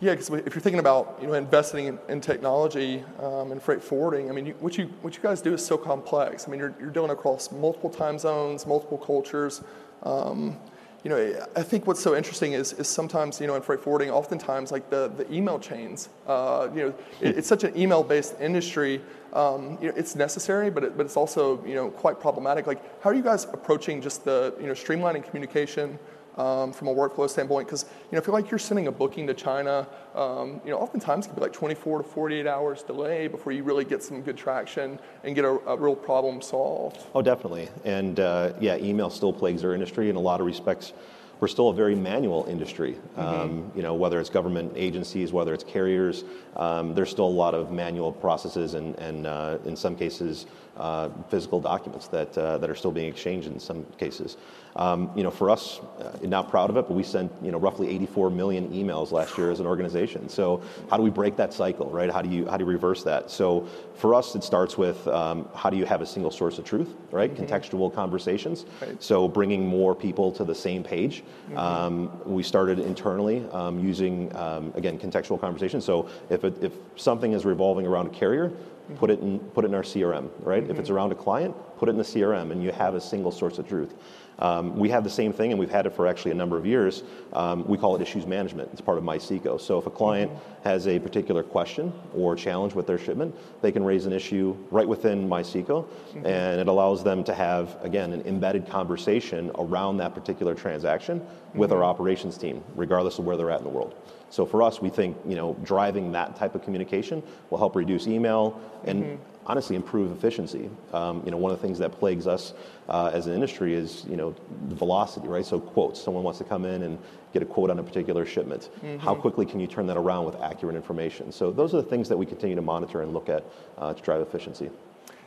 Yeah, 0.00 0.12
because 0.12 0.28
if 0.30 0.54
you're 0.54 0.60
thinking 0.60 0.80
about 0.80 1.18
you 1.20 1.28
know 1.28 1.34
investing 1.34 1.86
in, 1.86 1.98
in 2.08 2.20
technology 2.20 3.04
um, 3.20 3.52
and 3.52 3.62
freight 3.62 3.82
forwarding, 3.82 4.28
I 4.28 4.32
mean, 4.32 4.46
you, 4.46 4.54
what 4.60 4.76
you 4.76 4.86
what 5.02 5.16
you 5.16 5.22
guys 5.22 5.40
do 5.40 5.54
is 5.54 5.64
so 5.64 5.76
complex. 5.78 6.46
I 6.46 6.50
mean, 6.50 6.60
you're 6.60 6.74
you're 6.80 6.90
dealing 6.90 7.10
across 7.10 7.52
multiple 7.52 7.90
time 7.90 8.18
zones, 8.18 8.66
multiple 8.66 8.98
cultures. 8.98 9.62
Um, 10.02 10.58
you 11.04 11.10
know, 11.10 11.46
I 11.54 11.62
think 11.62 11.86
what's 11.86 12.02
so 12.02 12.16
interesting 12.16 12.54
is, 12.54 12.72
is 12.72 12.88
sometimes, 12.88 13.38
you 13.38 13.46
know, 13.46 13.54
in 13.56 13.60
freight 13.62 13.80
forwarding, 13.80 14.10
oftentimes 14.10 14.72
like 14.72 14.88
the, 14.88 15.08
the 15.08 15.30
email 15.30 15.58
chains, 15.58 16.08
uh, 16.26 16.68
you 16.74 16.80
know, 16.80 16.94
it, 17.20 17.36
it's 17.36 17.46
such 17.46 17.62
an 17.62 17.76
email-based 17.76 18.40
industry. 18.40 19.02
Um, 19.34 19.76
you 19.82 19.88
know, 19.88 19.94
it's 19.98 20.16
necessary, 20.16 20.70
but 20.70 20.82
it, 20.82 20.96
but 20.96 21.04
it's 21.04 21.18
also, 21.18 21.62
you 21.66 21.74
know, 21.74 21.90
quite 21.90 22.20
problematic. 22.20 22.66
Like, 22.66 22.80
how 23.02 23.10
are 23.10 23.14
you 23.14 23.22
guys 23.22 23.44
approaching 23.52 24.00
just 24.00 24.24
the, 24.24 24.54
you 24.58 24.66
know, 24.66 24.72
streamlining 24.72 25.28
communication? 25.28 25.98
Um, 26.36 26.72
from 26.72 26.88
a 26.88 26.94
workflow 26.94 27.28
standpoint 27.28 27.68
because 27.68 27.84
you 27.84 28.12
know, 28.12 28.18
if 28.18 28.26
you're 28.26 28.34
like 28.34 28.50
you're 28.50 28.58
sending 28.58 28.86
a 28.86 28.92
booking 28.92 29.26
to 29.26 29.34
China, 29.34 29.86
um, 30.14 30.60
you 30.64 30.70
know, 30.70 30.78
oftentimes 30.78 31.26
it 31.26 31.28
can 31.28 31.36
be 31.36 31.42
like 31.42 31.52
24 31.52 31.98
to 31.98 32.04
48 32.04 32.46
hours 32.46 32.82
delay 32.82 33.28
before 33.28 33.52
you 33.52 33.62
really 33.62 33.84
get 33.84 34.02
some 34.02 34.22
good 34.22 34.36
traction 34.36 34.98
and 35.22 35.34
get 35.34 35.44
a, 35.44 35.50
a 35.66 35.76
real 35.76 35.96
problem 35.96 36.40
solved. 36.40 37.04
Oh, 37.14 37.22
definitely. 37.22 37.68
And 37.84 38.20
uh, 38.20 38.52
yeah, 38.60 38.76
email 38.76 39.10
still 39.10 39.32
plagues 39.32 39.64
our 39.64 39.74
industry 39.74 40.10
in 40.10 40.16
a 40.16 40.20
lot 40.20 40.40
of 40.40 40.46
respects. 40.46 40.92
We're 41.40 41.48
still 41.48 41.68
a 41.68 41.74
very 41.74 41.94
manual 41.94 42.46
industry. 42.48 42.92
Mm-hmm. 42.92 43.20
Um, 43.20 43.72
you 43.74 43.82
know, 43.82 43.94
whether 43.94 44.20
it's 44.20 44.30
government 44.30 44.72
agencies, 44.76 45.32
whether 45.32 45.52
it's 45.52 45.64
carriers, 45.64 46.24
um, 46.56 46.94
there's 46.94 47.10
still 47.10 47.26
a 47.26 47.36
lot 47.44 47.54
of 47.54 47.70
manual 47.72 48.12
processes 48.12 48.74
and, 48.74 48.96
and 48.98 49.26
uh, 49.26 49.58
in 49.64 49.76
some 49.76 49.96
cases, 49.96 50.46
uh, 50.76 51.08
physical 51.28 51.60
documents 51.60 52.08
that, 52.08 52.36
uh, 52.36 52.58
that 52.58 52.68
are 52.68 52.74
still 52.74 52.92
being 52.92 53.08
exchanged 53.08 53.46
in 53.46 53.58
some 53.58 53.84
cases. 53.98 54.36
Um, 54.76 55.10
you 55.14 55.22
know, 55.22 55.30
for 55.30 55.50
us, 55.50 55.80
uh, 56.00 56.16
not 56.22 56.50
proud 56.50 56.68
of 56.68 56.76
it, 56.76 56.88
but 56.88 56.94
we 56.94 57.04
sent 57.04 57.32
you 57.42 57.52
know 57.52 57.58
roughly 57.58 57.88
84 57.90 58.30
million 58.30 58.68
emails 58.70 59.12
last 59.12 59.38
year 59.38 59.52
as 59.52 59.60
an 59.60 59.66
organization. 59.66 60.28
So 60.28 60.62
how 60.90 60.96
do 60.96 61.02
we 61.04 61.10
break 61.10 61.36
that 61.36 61.54
cycle, 61.54 61.90
right? 61.90 62.10
How 62.10 62.22
do 62.22 62.28
you 62.28 62.46
how 62.46 62.56
do 62.56 62.64
you 62.64 62.70
reverse 62.70 63.04
that? 63.04 63.30
So 63.30 63.68
for 63.94 64.14
us, 64.14 64.34
it 64.34 64.42
starts 64.42 64.76
with 64.76 65.06
um, 65.06 65.48
how 65.54 65.70
do 65.70 65.76
you 65.76 65.84
have 65.84 66.02
a 66.02 66.06
single 66.06 66.32
source 66.32 66.58
of 66.58 66.64
truth, 66.64 66.96
right? 67.12 67.32
Mm-hmm. 67.32 67.44
Contextual 67.44 67.94
conversations. 67.94 68.66
Right. 68.80 69.00
So 69.00 69.28
bringing 69.28 69.64
more 69.64 69.94
people 69.94 70.32
to 70.32 70.44
the 70.44 70.54
same 70.54 70.82
page. 70.82 71.22
Mm-hmm. 71.22 71.58
Um, 71.58 72.20
we 72.24 72.42
started 72.42 72.80
internally 72.80 73.46
um, 73.52 73.78
using 73.78 74.34
um, 74.34 74.72
again 74.74 74.98
contextual 74.98 75.40
conversations. 75.40 75.84
So 75.84 76.08
if 76.30 76.42
it, 76.42 76.62
if 76.62 76.72
something 76.96 77.32
is 77.32 77.44
revolving 77.44 77.86
around 77.86 78.08
a 78.08 78.10
carrier, 78.10 78.52
put 78.96 79.10
it 79.10 79.20
in 79.20 79.38
put 79.38 79.64
it 79.64 79.68
in 79.68 79.74
our 79.74 79.82
CRM, 79.82 80.30
right? 80.40 80.62
Mm-hmm. 80.62 80.70
If 80.72 80.78
it's 80.78 80.90
around 80.90 81.12
a 81.12 81.14
client, 81.14 81.54
put 81.78 81.88
it 81.88 81.92
in 81.92 81.98
the 81.98 82.04
CRM, 82.04 82.52
and 82.52 82.62
you 82.62 82.72
have 82.72 82.94
a 82.94 83.00
single 83.00 83.32
source 83.32 83.58
of 83.58 83.68
truth. 83.68 83.94
Um, 84.38 84.76
we 84.76 84.88
have 84.88 85.04
the 85.04 85.10
same 85.10 85.32
thing, 85.32 85.52
and 85.52 85.60
we've 85.60 85.70
had 85.70 85.86
it 85.86 85.94
for 85.94 86.06
actually 86.06 86.32
a 86.32 86.34
number 86.34 86.56
of 86.56 86.66
years. 86.66 87.02
Um, 87.32 87.66
we 87.66 87.78
call 87.78 87.94
it 87.96 88.02
issues 88.02 88.26
management. 88.26 88.70
It's 88.72 88.80
part 88.80 88.98
of 88.98 89.04
MySEKO. 89.04 89.60
So 89.60 89.78
if 89.78 89.86
a 89.86 89.90
client 89.90 90.32
mm-hmm. 90.32 90.68
has 90.68 90.88
a 90.88 90.98
particular 90.98 91.42
question 91.42 91.92
or 92.14 92.34
challenge 92.34 92.74
with 92.74 92.86
their 92.86 92.98
shipment, 92.98 93.34
they 93.62 93.70
can 93.70 93.84
raise 93.84 94.06
an 94.06 94.12
issue 94.12 94.56
right 94.70 94.88
within 94.88 95.28
MySEKO, 95.28 95.66
mm-hmm. 95.66 96.26
and 96.26 96.60
it 96.60 96.68
allows 96.68 97.04
them 97.04 97.22
to 97.24 97.34
have, 97.34 97.76
again, 97.82 98.12
an 98.12 98.22
embedded 98.22 98.68
conversation 98.68 99.50
around 99.56 99.98
that 99.98 100.14
particular 100.14 100.54
transaction 100.54 101.20
mm-hmm. 101.20 101.58
with 101.58 101.70
our 101.70 101.78
mm-hmm. 101.78 101.90
operations 101.90 102.36
team, 102.36 102.62
regardless 102.74 103.18
of 103.18 103.24
where 103.24 103.36
they're 103.36 103.50
at 103.50 103.58
in 103.58 103.64
the 103.64 103.70
world. 103.70 103.94
So 104.34 104.44
for 104.44 104.64
us, 104.64 104.82
we 104.82 104.88
think 104.88 105.16
you 105.24 105.36
know 105.36 105.56
driving 105.62 106.10
that 106.12 106.34
type 106.34 106.56
of 106.56 106.62
communication 106.62 107.22
will 107.50 107.58
help 107.58 107.76
reduce 107.76 108.08
email 108.08 108.60
and 108.84 109.04
mm-hmm 109.04 109.22
honestly 109.46 109.76
improve 109.76 110.10
efficiency. 110.10 110.70
Um, 110.94 111.22
you 111.24 111.30
know, 111.30 111.36
one 111.36 111.52
of 111.52 111.58
the 111.58 111.66
things 111.66 111.78
that 111.78 111.92
plagues 111.92 112.26
us 112.26 112.54
uh, 112.88 113.10
as 113.12 113.26
an 113.26 113.34
industry 113.34 113.74
is 113.74 114.04
you 114.08 114.16
know 114.16 114.34
velocity, 114.68 115.28
right? 115.28 115.44
So 115.44 115.60
quotes. 115.60 116.00
Someone 116.00 116.24
wants 116.24 116.38
to 116.38 116.44
come 116.44 116.64
in 116.64 116.82
and 116.82 116.98
get 117.32 117.42
a 117.42 117.46
quote 117.46 117.70
on 117.70 117.78
a 117.78 117.82
particular 117.82 118.24
shipment. 118.24 118.70
Mm-hmm. 118.76 118.98
How 118.98 119.14
quickly 119.14 119.44
can 119.44 119.60
you 119.60 119.66
turn 119.66 119.86
that 119.88 119.98
around 119.98 120.24
with 120.24 120.40
accurate 120.40 120.76
information? 120.76 121.30
So 121.30 121.50
those 121.50 121.74
are 121.74 121.82
the 121.82 121.88
things 121.88 122.08
that 122.08 122.16
we 122.16 122.26
continue 122.26 122.56
to 122.56 122.62
monitor 122.62 123.02
and 123.02 123.12
look 123.12 123.28
at 123.28 123.44
uh, 123.76 123.92
to 123.92 124.02
drive 124.02 124.22
efficiency. 124.22 124.70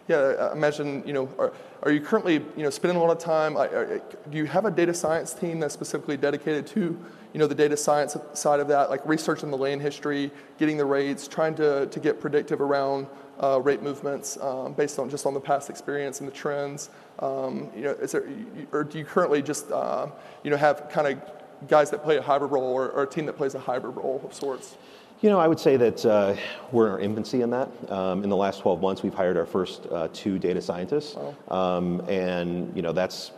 Yeah, 0.08 0.18
I 0.18 0.54
imagine, 0.54 1.04
you 1.06 1.12
know, 1.12 1.30
are, 1.38 1.52
are 1.84 1.92
you 1.92 2.00
currently, 2.00 2.36
you 2.36 2.64
know, 2.64 2.70
spending 2.70 2.98
a 2.98 3.02
lot 3.04 3.12
of 3.12 3.20
time, 3.22 3.58
are, 3.58 4.02
do 4.30 4.38
you 4.38 4.46
have 4.46 4.64
a 4.64 4.72
data 4.72 4.94
science 4.94 5.34
team 5.34 5.60
that's 5.60 5.74
specifically 5.74 6.16
dedicated 6.16 6.66
to, 6.68 6.98
you 7.38 7.40
know, 7.44 7.46
the 7.46 7.54
data 7.54 7.78
science 7.78 8.18
side 8.34 8.60
of 8.60 8.68
that, 8.68 8.90
like 8.90 9.06
researching 9.06 9.52
the 9.52 9.58
lane 9.58 9.80
history, 9.80 10.32
getting 10.58 10.76
the 10.76 10.86
rates, 10.86 11.28
trying 11.28 11.54
to, 11.54 11.86
to 11.86 12.00
get 12.00 12.20
predictive 12.20 12.62
around 12.62 13.06
uh, 13.44 13.62
rate 13.62 13.84
movements 13.84 14.40
um, 14.42 14.74
based 14.74 14.98
on 14.98 15.08
just 15.08 15.28
on 15.28 15.36
the 15.36 15.40
past 15.40 15.70
experience 15.70 16.20
and 16.20 16.28
the 16.28 16.34
trends? 16.34 16.90
Um, 17.20 17.70
you 17.76 17.84
know, 17.84 17.92
is 17.92 18.14
there, 18.14 18.28
or 18.72 18.84
do 18.84 18.98
you 18.98 19.06
currently 19.06 19.44
just 19.44 19.70
uh, 19.72 20.08
you 20.44 20.50
know 20.50 20.58
have 20.58 20.90
kind 20.90 21.06
of 21.06 21.68
guys 21.68 21.92
that 21.92 22.02
play 22.04 22.18
a 22.18 22.24
hybrid 22.24 22.50
role 22.50 22.74
or, 22.74 22.90
or, 22.90 23.04
a 23.04 23.08
team 23.08 23.28
that 23.28 23.38
plays 23.38 23.54
a 23.54 23.60
hybrid 23.60 23.98
role 23.98 24.20
of 24.26 24.34
sorts? 24.34 24.76
You 25.22 25.30
know, 25.30 25.40
I 25.40 25.48
would 25.48 25.60
say 25.60 25.78
that 25.78 26.04
uh, 26.08 26.36
we're 26.72 26.88
in 26.88 26.92
our 26.94 27.00
infancy 27.00 27.42
in 27.44 27.52
that. 27.52 27.70
Um, 27.92 28.24
in 28.24 28.32
the 28.32 28.36
last 28.36 28.62
12 28.62 28.82
months, 28.82 29.04
we've 29.04 29.14
hired 29.14 29.38
our 29.38 29.46
first 29.46 29.86
uh, 29.92 30.08
two 30.12 30.40
data 30.40 30.60
scientists, 30.60 31.16
wow. 31.16 31.36
um, 31.78 32.00
and 32.10 32.76
you 32.76 32.82
know 32.82 32.94
that's 32.94 33.32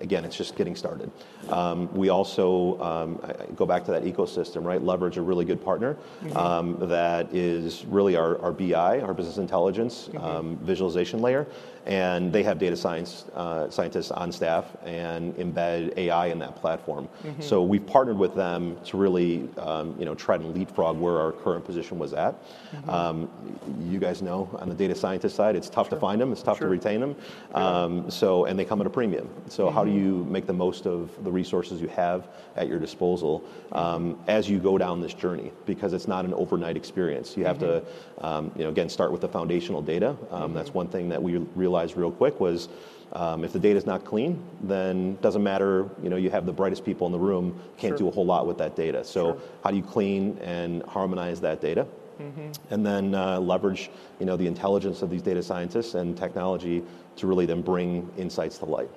again, 0.00 0.24
it's 0.24 0.36
just 0.36 0.56
getting 0.56 0.76
started. 0.76 1.10
Um, 1.48 1.92
we 1.94 2.08
also 2.08 2.80
um, 2.82 3.20
go 3.54 3.66
back 3.66 3.84
to 3.84 3.90
that 3.92 4.04
ecosystem, 4.04 4.64
right? 4.64 4.82
Leverage 4.82 5.16
a 5.16 5.22
really 5.22 5.44
good 5.44 5.62
partner 5.62 5.96
mm-hmm. 6.22 6.36
Um, 6.36 6.76
that 6.88 7.32
is 7.34 7.84
really 7.86 8.16
our, 8.16 8.40
our 8.40 8.52
BI, 8.52 9.00
our 9.00 9.14
business 9.14 9.38
intelligence 9.38 10.08
mm-hmm. 10.08 10.24
Um, 10.24 10.56
visualization 10.62 11.20
layer, 11.20 11.46
and 11.86 12.32
they 12.32 12.42
have 12.42 12.58
data 12.58 12.76
science 12.76 13.26
uh, 13.34 13.68
scientists 13.68 14.10
on 14.10 14.32
staff 14.32 14.74
and 14.84 15.34
embed 15.36 15.96
AI 15.98 16.26
in 16.26 16.38
that 16.38 16.56
platform. 16.56 17.08
Mm-hmm. 17.22 17.42
So 17.42 17.62
we've 17.62 17.86
partnered 17.86 18.18
with 18.18 18.34
them 18.34 18.78
to 18.86 18.96
really, 18.96 19.48
um, 19.58 19.94
you 19.98 20.04
know, 20.04 20.14
try 20.14 20.38
to 20.38 20.44
leapfrog 20.44 20.98
where 20.98 21.18
our 21.18 21.32
current 21.32 21.64
position 21.64 21.98
was 21.98 22.14
at. 22.14 22.34
Mm-hmm. 22.72 22.90
Um, 22.90 23.30
you 23.80 23.98
guys 23.98 24.22
know 24.22 24.48
on 24.60 24.68
the 24.68 24.74
data 24.74 24.94
scientist 24.94 25.36
side, 25.36 25.56
it's 25.56 25.68
tough 25.68 25.88
sure. 25.88 25.96
to 25.96 26.00
find 26.00 26.20
them, 26.20 26.32
it's 26.32 26.42
tough 26.42 26.58
sure. 26.58 26.68
to 26.68 26.70
retain 26.70 27.00
them. 27.00 27.16
Um, 27.54 28.10
so 28.10 28.46
and 28.46 28.58
they 28.58 28.64
come 28.64 28.80
at 28.80 28.86
a 28.86 28.90
premium. 28.90 29.28
So 29.48 29.66
mm-hmm. 29.66 29.74
how 29.74 29.84
do 29.84 29.90
mm-hmm. 29.90 30.04
you 30.04 30.24
make 30.24 30.46
the 30.46 30.52
most 30.52 30.86
of 30.86 31.22
the 31.22 31.30
resources 31.30 31.80
you 31.80 31.88
have 31.88 32.28
at 32.56 32.68
your 32.68 32.78
disposal 32.78 33.44
um, 33.72 34.18
as 34.26 34.48
you 34.48 34.58
go 34.58 34.78
down 34.78 35.00
this 35.00 35.14
journey? 35.14 35.52
Because 35.66 35.92
it's 35.92 36.08
not 36.08 36.24
an 36.24 36.34
overnight 36.34 36.76
experience. 36.76 37.36
You 37.36 37.44
have 37.44 37.58
to, 37.58 37.82
um, 38.18 38.50
you 38.56 38.64
know, 38.64 38.70
again, 38.70 38.88
start 38.88 39.12
with 39.12 39.20
the 39.20 39.28
foundational 39.28 39.82
data. 39.82 40.16
That's 40.54 40.72
one 40.72 40.88
thing 40.88 41.08
that 41.08 41.22
we 41.22 41.36
realized 41.54 41.74
realized 41.74 41.96
real 41.96 42.12
quick 42.12 42.40
was 42.40 42.68
um, 43.12 43.44
if 43.44 43.52
the 43.52 43.58
data 43.58 43.76
is 43.76 43.86
not 43.86 44.04
clean, 44.04 44.42
then 44.62 45.16
doesn't 45.20 45.42
matter. 45.42 45.88
You 46.02 46.10
know, 46.10 46.16
you 46.16 46.30
have 46.30 46.46
the 46.46 46.52
brightest 46.52 46.84
people 46.84 47.06
in 47.06 47.12
the 47.12 47.18
room, 47.18 47.58
can't 47.76 47.92
sure. 47.92 47.98
do 47.98 48.08
a 48.08 48.10
whole 48.10 48.26
lot 48.26 48.46
with 48.46 48.58
that 48.58 48.76
data. 48.76 49.04
So 49.04 49.32
sure. 49.32 49.40
how 49.62 49.70
do 49.70 49.76
you 49.76 49.82
clean 49.82 50.38
and 50.38 50.82
harmonize 50.84 51.40
that 51.40 51.60
data? 51.60 51.86
Mm-hmm. 52.20 52.72
And 52.72 52.86
then 52.86 53.14
uh, 53.14 53.40
leverage, 53.40 53.90
you 54.20 54.26
know, 54.26 54.36
the 54.36 54.46
intelligence 54.46 55.02
of 55.02 55.10
these 55.10 55.22
data 55.22 55.42
scientists 55.42 55.94
and 55.94 56.16
technology 56.16 56.82
to 57.16 57.26
really 57.26 57.46
then 57.46 57.60
bring 57.60 58.08
insights 58.16 58.58
to 58.58 58.66
light. 58.66 58.90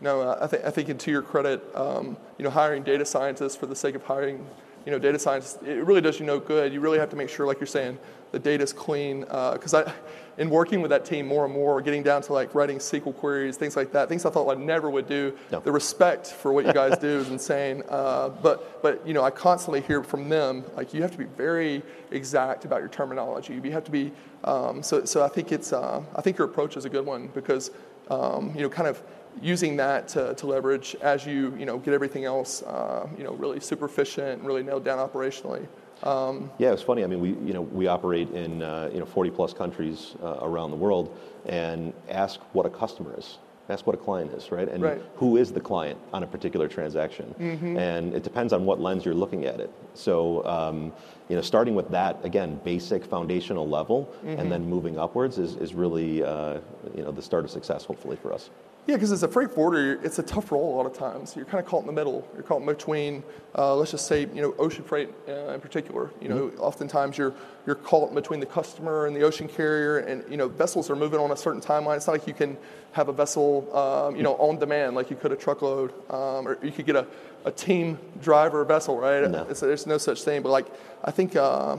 No, 0.00 0.36
I, 0.40 0.46
think 0.46 0.64
I 0.64 0.70
think 0.70 0.98
to 0.98 1.10
your 1.10 1.22
credit, 1.22 1.62
um, 1.74 2.16
you 2.38 2.44
know, 2.44 2.50
hiring 2.50 2.82
data 2.82 3.04
scientists 3.04 3.56
for 3.56 3.66
the 3.66 3.74
sake 3.74 3.94
of 3.94 4.04
hiring, 4.04 4.46
you 4.86 4.92
know, 4.92 4.98
data 4.98 5.18
scientists, 5.18 5.60
it 5.62 5.84
really 5.84 6.00
does 6.00 6.20
you 6.20 6.26
no 6.26 6.38
good. 6.38 6.72
You 6.72 6.80
really 6.80 6.98
have 6.98 7.10
to 7.10 7.16
make 7.16 7.28
sure, 7.28 7.46
like 7.46 7.58
you're 7.58 7.66
saying, 7.66 7.98
the 8.30 8.38
data's 8.38 8.72
clean. 8.72 9.20
Because 9.20 9.74
uh, 9.74 9.92
I, 9.92 10.40
in 10.40 10.50
working 10.50 10.80
with 10.80 10.90
that 10.90 11.04
team 11.04 11.26
more 11.26 11.44
and 11.44 11.52
more, 11.52 11.80
getting 11.82 12.04
down 12.04 12.22
to 12.22 12.32
like 12.32 12.54
writing 12.54 12.78
SQL 12.78 13.14
queries, 13.14 13.56
things 13.56 13.76
like 13.76 13.92
that, 13.92 14.08
things 14.08 14.24
I 14.24 14.30
thought 14.30 14.48
I 14.48 14.54
never 14.54 14.88
would 14.88 15.08
do. 15.08 15.36
No. 15.50 15.60
The 15.60 15.72
respect 15.72 16.28
for 16.28 16.52
what 16.52 16.64
you 16.64 16.72
guys 16.72 16.96
do 16.98 17.08
is 17.08 17.28
insane. 17.28 17.82
Uh, 17.88 18.28
but 18.28 18.80
but 18.80 19.04
you 19.06 19.14
know, 19.14 19.24
I 19.24 19.30
constantly 19.30 19.80
hear 19.80 20.02
from 20.02 20.28
them 20.28 20.64
like 20.76 20.94
you 20.94 21.02
have 21.02 21.10
to 21.10 21.18
be 21.18 21.24
very 21.24 21.82
exact 22.12 22.64
about 22.64 22.80
your 22.80 22.88
terminology. 22.88 23.54
You 23.54 23.72
have 23.72 23.84
to 23.84 23.90
be. 23.90 24.12
Um, 24.44 24.82
so 24.82 25.04
so 25.04 25.24
I 25.24 25.28
think 25.28 25.50
it's 25.50 25.72
uh, 25.72 26.02
I 26.14 26.22
think 26.22 26.38
your 26.38 26.46
approach 26.46 26.76
is 26.76 26.84
a 26.84 26.90
good 26.90 27.04
one 27.04 27.28
because 27.34 27.72
um, 28.08 28.52
you 28.54 28.62
know 28.62 28.68
kind 28.68 28.88
of 28.88 29.02
using 29.40 29.76
that 29.76 30.08
to, 30.08 30.34
to 30.34 30.46
leverage 30.46 30.96
as 31.00 31.26
you 31.26 31.54
you 31.58 31.66
know 31.66 31.78
get 31.78 31.94
everything 31.94 32.24
else 32.24 32.62
uh, 32.62 33.06
you 33.16 33.24
know 33.24 33.32
really 33.34 33.60
super 33.60 33.86
efficient 33.86 34.38
and 34.38 34.46
really 34.46 34.62
nailed 34.62 34.84
down 34.84 34.98
operationally. 34.98 35.66
Um, 36.02 36.50
yeah, 36.58 36.72
it's 36.72 36.82
funny. 36.82 37.02
I 37.02 37.06
mean, 37.06 37.20
we 37.20 37.30
you 37.30 37.52
know 37.52 37.62
we 37.62 37.86
operate 37.86 38.30
in 38.30 38.62
uh, 38.62 38.90
you 38.92 39.00
know 39.00 39.06
40 39.06 39.30
plus 39.30 39.52
countries 39.52 40.14
uh, 40.22 40.38
around 40.42 40.70
the 40.70 40.76
world, 40.76 41.16
and 41.46 41.92
ask 42.08 42.40
what 42.52 42.66
a 42.66 42.70
customer 42.70 43.14
is. 43.18 43.38
Ask 43.68 43.86
what 43.86 43.94
a 43.94 43.98
client 43.98 44.32
is, 44.32 44.50
right? 44.50 44.66
And 44.66 44.82
right. 44.82 45.02
who 45.16 45.36
is 45.36 45.52
the 45.52 45.60
client 45.60 45.98
on 46.12 46.22
a 46.22 46.26
particular 46.26 46.68
transaction? 46.68 47.34
Mm-hmm. 47.38 47.76
And 47.76 48.14
it 48.14 48.22
depends 48.22 48.54
on 48.54 48.64
what 48.64 48.80
lens 48.80 49.04
you're 49.04 49.12
looking 49.12 49.44
at 49.44 49.60
it. 49.60 49.70
So, 49.92 50.42
um, 50.46 50.90
you 51.28 51.36
know, 51.36 51.42
starting 51.42 51.74
with 51.74 51.90
that 51.90 52.24
again, 52.24 52.60
basic 52.64 53.04
foundational 53.04 53.68
level, 53.68 54.08
mm-hmm. 54.24 54.40
and 54.40 54.50
then 54.50 54.68
moving 54.68 54.98
upwards 54.98 55.38
is 55.38 55.56
is 55.56 55.74
really 55.74 56.22
uh, 56.22 56.60
you 56.94 57.02
know 57.02 57.12
the 57.12 57.22
start 57.22 57.44
of 57.44 57.50
success, 57.50 57.84
hopefully 57.84 58.16
for 58.16 58.32
us. 58.32 58.50
Yeah, 58.88 58.94
because 58.96 59.12
as 59.12 59.22
a 59.22 59.28
freight 59.28 59.50
forwarder, 59.50 60.00
it's 60.02 60.18
a 60.18 60.22
tough 60.22 60.50
role 60.50 60.74
a 60.74 60.76
lot 60.78 60.86
of 60.86 60.94
times. 60.94 61.36
You're 61.36 61.44
kind 61.44 61.62
of 61.62 61.66
caught 61.68 61.82
in 61.82 61.86
the 61.86 61.92
middle. 61.92 62.26
You're 62.32 62.42
caught 62.42 62.60
in 62.60 62.66
between, 62.66 63.22
uh, 63.54 63.76
let's 63.76 63.90
just 63.90 64.06
say, 64.06 64.20
you 64.20 64.40
know, 64.40 64.54
ocean 64.58 64.82
freight 64.82 65.10
uh, 65.28 65.52
in 65.52 65.60
particular. 65.60 66.10
You 66.22 66.30
know, 66.30 66.46
mm-hmm. 66.46 66.60
oftentimes 66.60 67.18
you're 67.18 67.34
you're 67.66 67.74
caught 67.74 68.14
between 68.14 68.40
the 68.40 68.46
customer 68.46 69.06
and 69.06 69.14
the 69.14 69.20
ocean 69.20 69.46
carrier, 69.46 69.98
and 69.98 70.24
you 70.30 70.38
know, 70.38 70.48
vessels 70.48 70.88
are 70.88 70.96
moving 70.96 71.20
on 71.20 71.30
a 71.32 71.36
certain 71.36 71.60
timeline. 71.60 71.98
It's 71.98 72.06
not 72.06 72.14
like 72.14 72.26
you 72.26 72.32
can 72.32 72.56
have 72.92 73.08
a 73.08 73.12
vessel, 73.12 73.68
um, 73.76 74.16
you 74.16 74.22
know, 74.22 74.36
on 74.36 74.58
demand 74.58 74.96
like 74.96 75.10
you 75.10 75.16
could 75.16 75.32
a 75.32 75.36
truckload, 75.36 75.92
um, 76.10 76.48
or 76.48 76.58
you 76.64 76.72
could 76.72 76.86
get 76.86 76.96
a, 76.96 77.06
a 77.44 77.50
team 77.50 77.98
driver 78.20 78.64
vessel, 78.64 78.98
right? 78.98 79.30
No. 79.30 79.44
there's 79.44 79.86
no 79.86 79.98
such 79.98 80.22
thing. 80.22 80.42
But 80.42 80.50
like, 80.50 80.66
I 81.04 81.10
think. 81.10 81.36
Uh, 81.36 81.76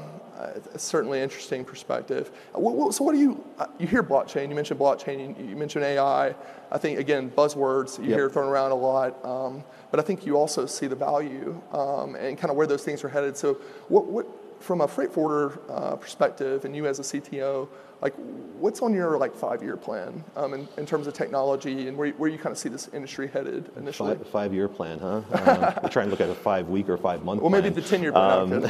it's 0.74 0.86
certainly 0.86 1.20
interesting 1.20 1.66
perspective. 1.66 2.32
So 2.54 2.60
what 3.04 3.12
do 3.12 3.20
you, 3.20 3.44
uh, 3.58 3.66
you 3.78 3.88
hear 3.88 4.02
blockchain, 4.02 4.48
you 4.48 4.56
mentioned 4.56 4.80
blockchain, 4.80 5.38
you 5.50 5.56
mentioned 5.56 5.84
AI. 5.84 6.34
I 6.72 6.78
think, 6.78 7.00
again, 7.00 7.30
buzzwords 7.30 7.98
you 7.98 8.06
yep. 8.06 8.18
hear 8.18 8.30
thrown 8.30 8.48
around 8.48 8.72
a 8.72 8.76
lot. 8.76 9.24
Um, 9.26 9.64
but 9.92 10.00
I 10.00 10.04
think 10.04 10.26
you 10.26 10.38
also 10.38 10.66
see 10.66 10.88
the 10.88 10.96
value 10.96 11.62
um, 11.74 12.16
and 12.16 12.38
kind 12.38 12.52
of 12.52 12.58
where 12.58 12.68
those 12.68 12.84
things 12.84 13.04
are 13.04 13.10
headed. 13.10 13.36
So, 13.36 13.56
what, 13.90 14.06
what 14.06 14.28
from 14.62 14.82
a 14.82 14.88
freight 14.88 15.12
forwarder 15.12 15.60
uh, 15.70 15.96
perspective, 15.96 16.66
and 16.66 16.76
you 16.76 16.86
as 16.86 17.00
a 17.00 17.02
CTO, 17.02 17.68
like 18.02 18.16
what's 18.60 18.82
on 18.82 18.94
your 18.94 19.18
like 19.18 19.36
five 19.36 19.64
year 19.64 19.78
plan 19.78 20.24
um, 20.36 20.54
in, 20.54 20.68
in, 20.78 20.86
terms 20.86 21.08
of 21.08 21.14
technology 21.14 21.88
and 21.88 21.98
where, 21.98 22.12
where 22.12 22.30
you 22.30 22.38
kind 22.38 22.52
of 22.52 22.58
see 22.58 22.70
this 22.70 22.90
industry 22.94 23.28
headed 23.28 23.72
initially? 23.78 24.16
Five, 24.16 24.28
five 24.28 24.54
year 24.54 24.68
plan, 24.68 25.00
huh? 25.00 25.22
Um, 25.32 25.74
we're 25.84 25.90
trying 25.90 26.08
to 26.08 26.12
look 26.12 26.22
at 26.22 26.30
a 26.30 26.36
five 26.36 26.70
week 26.70 26.90
or 26.90 26.98
five 26.98 27.24
month. 27.24 27.42
Well, 27.42 27.50
plan. 27.50 27.64
maybe 27.64 27.76
the 27.76 27.88
ten 27.88 28.02
year 28.02 28.12
plan. 28.12 28.66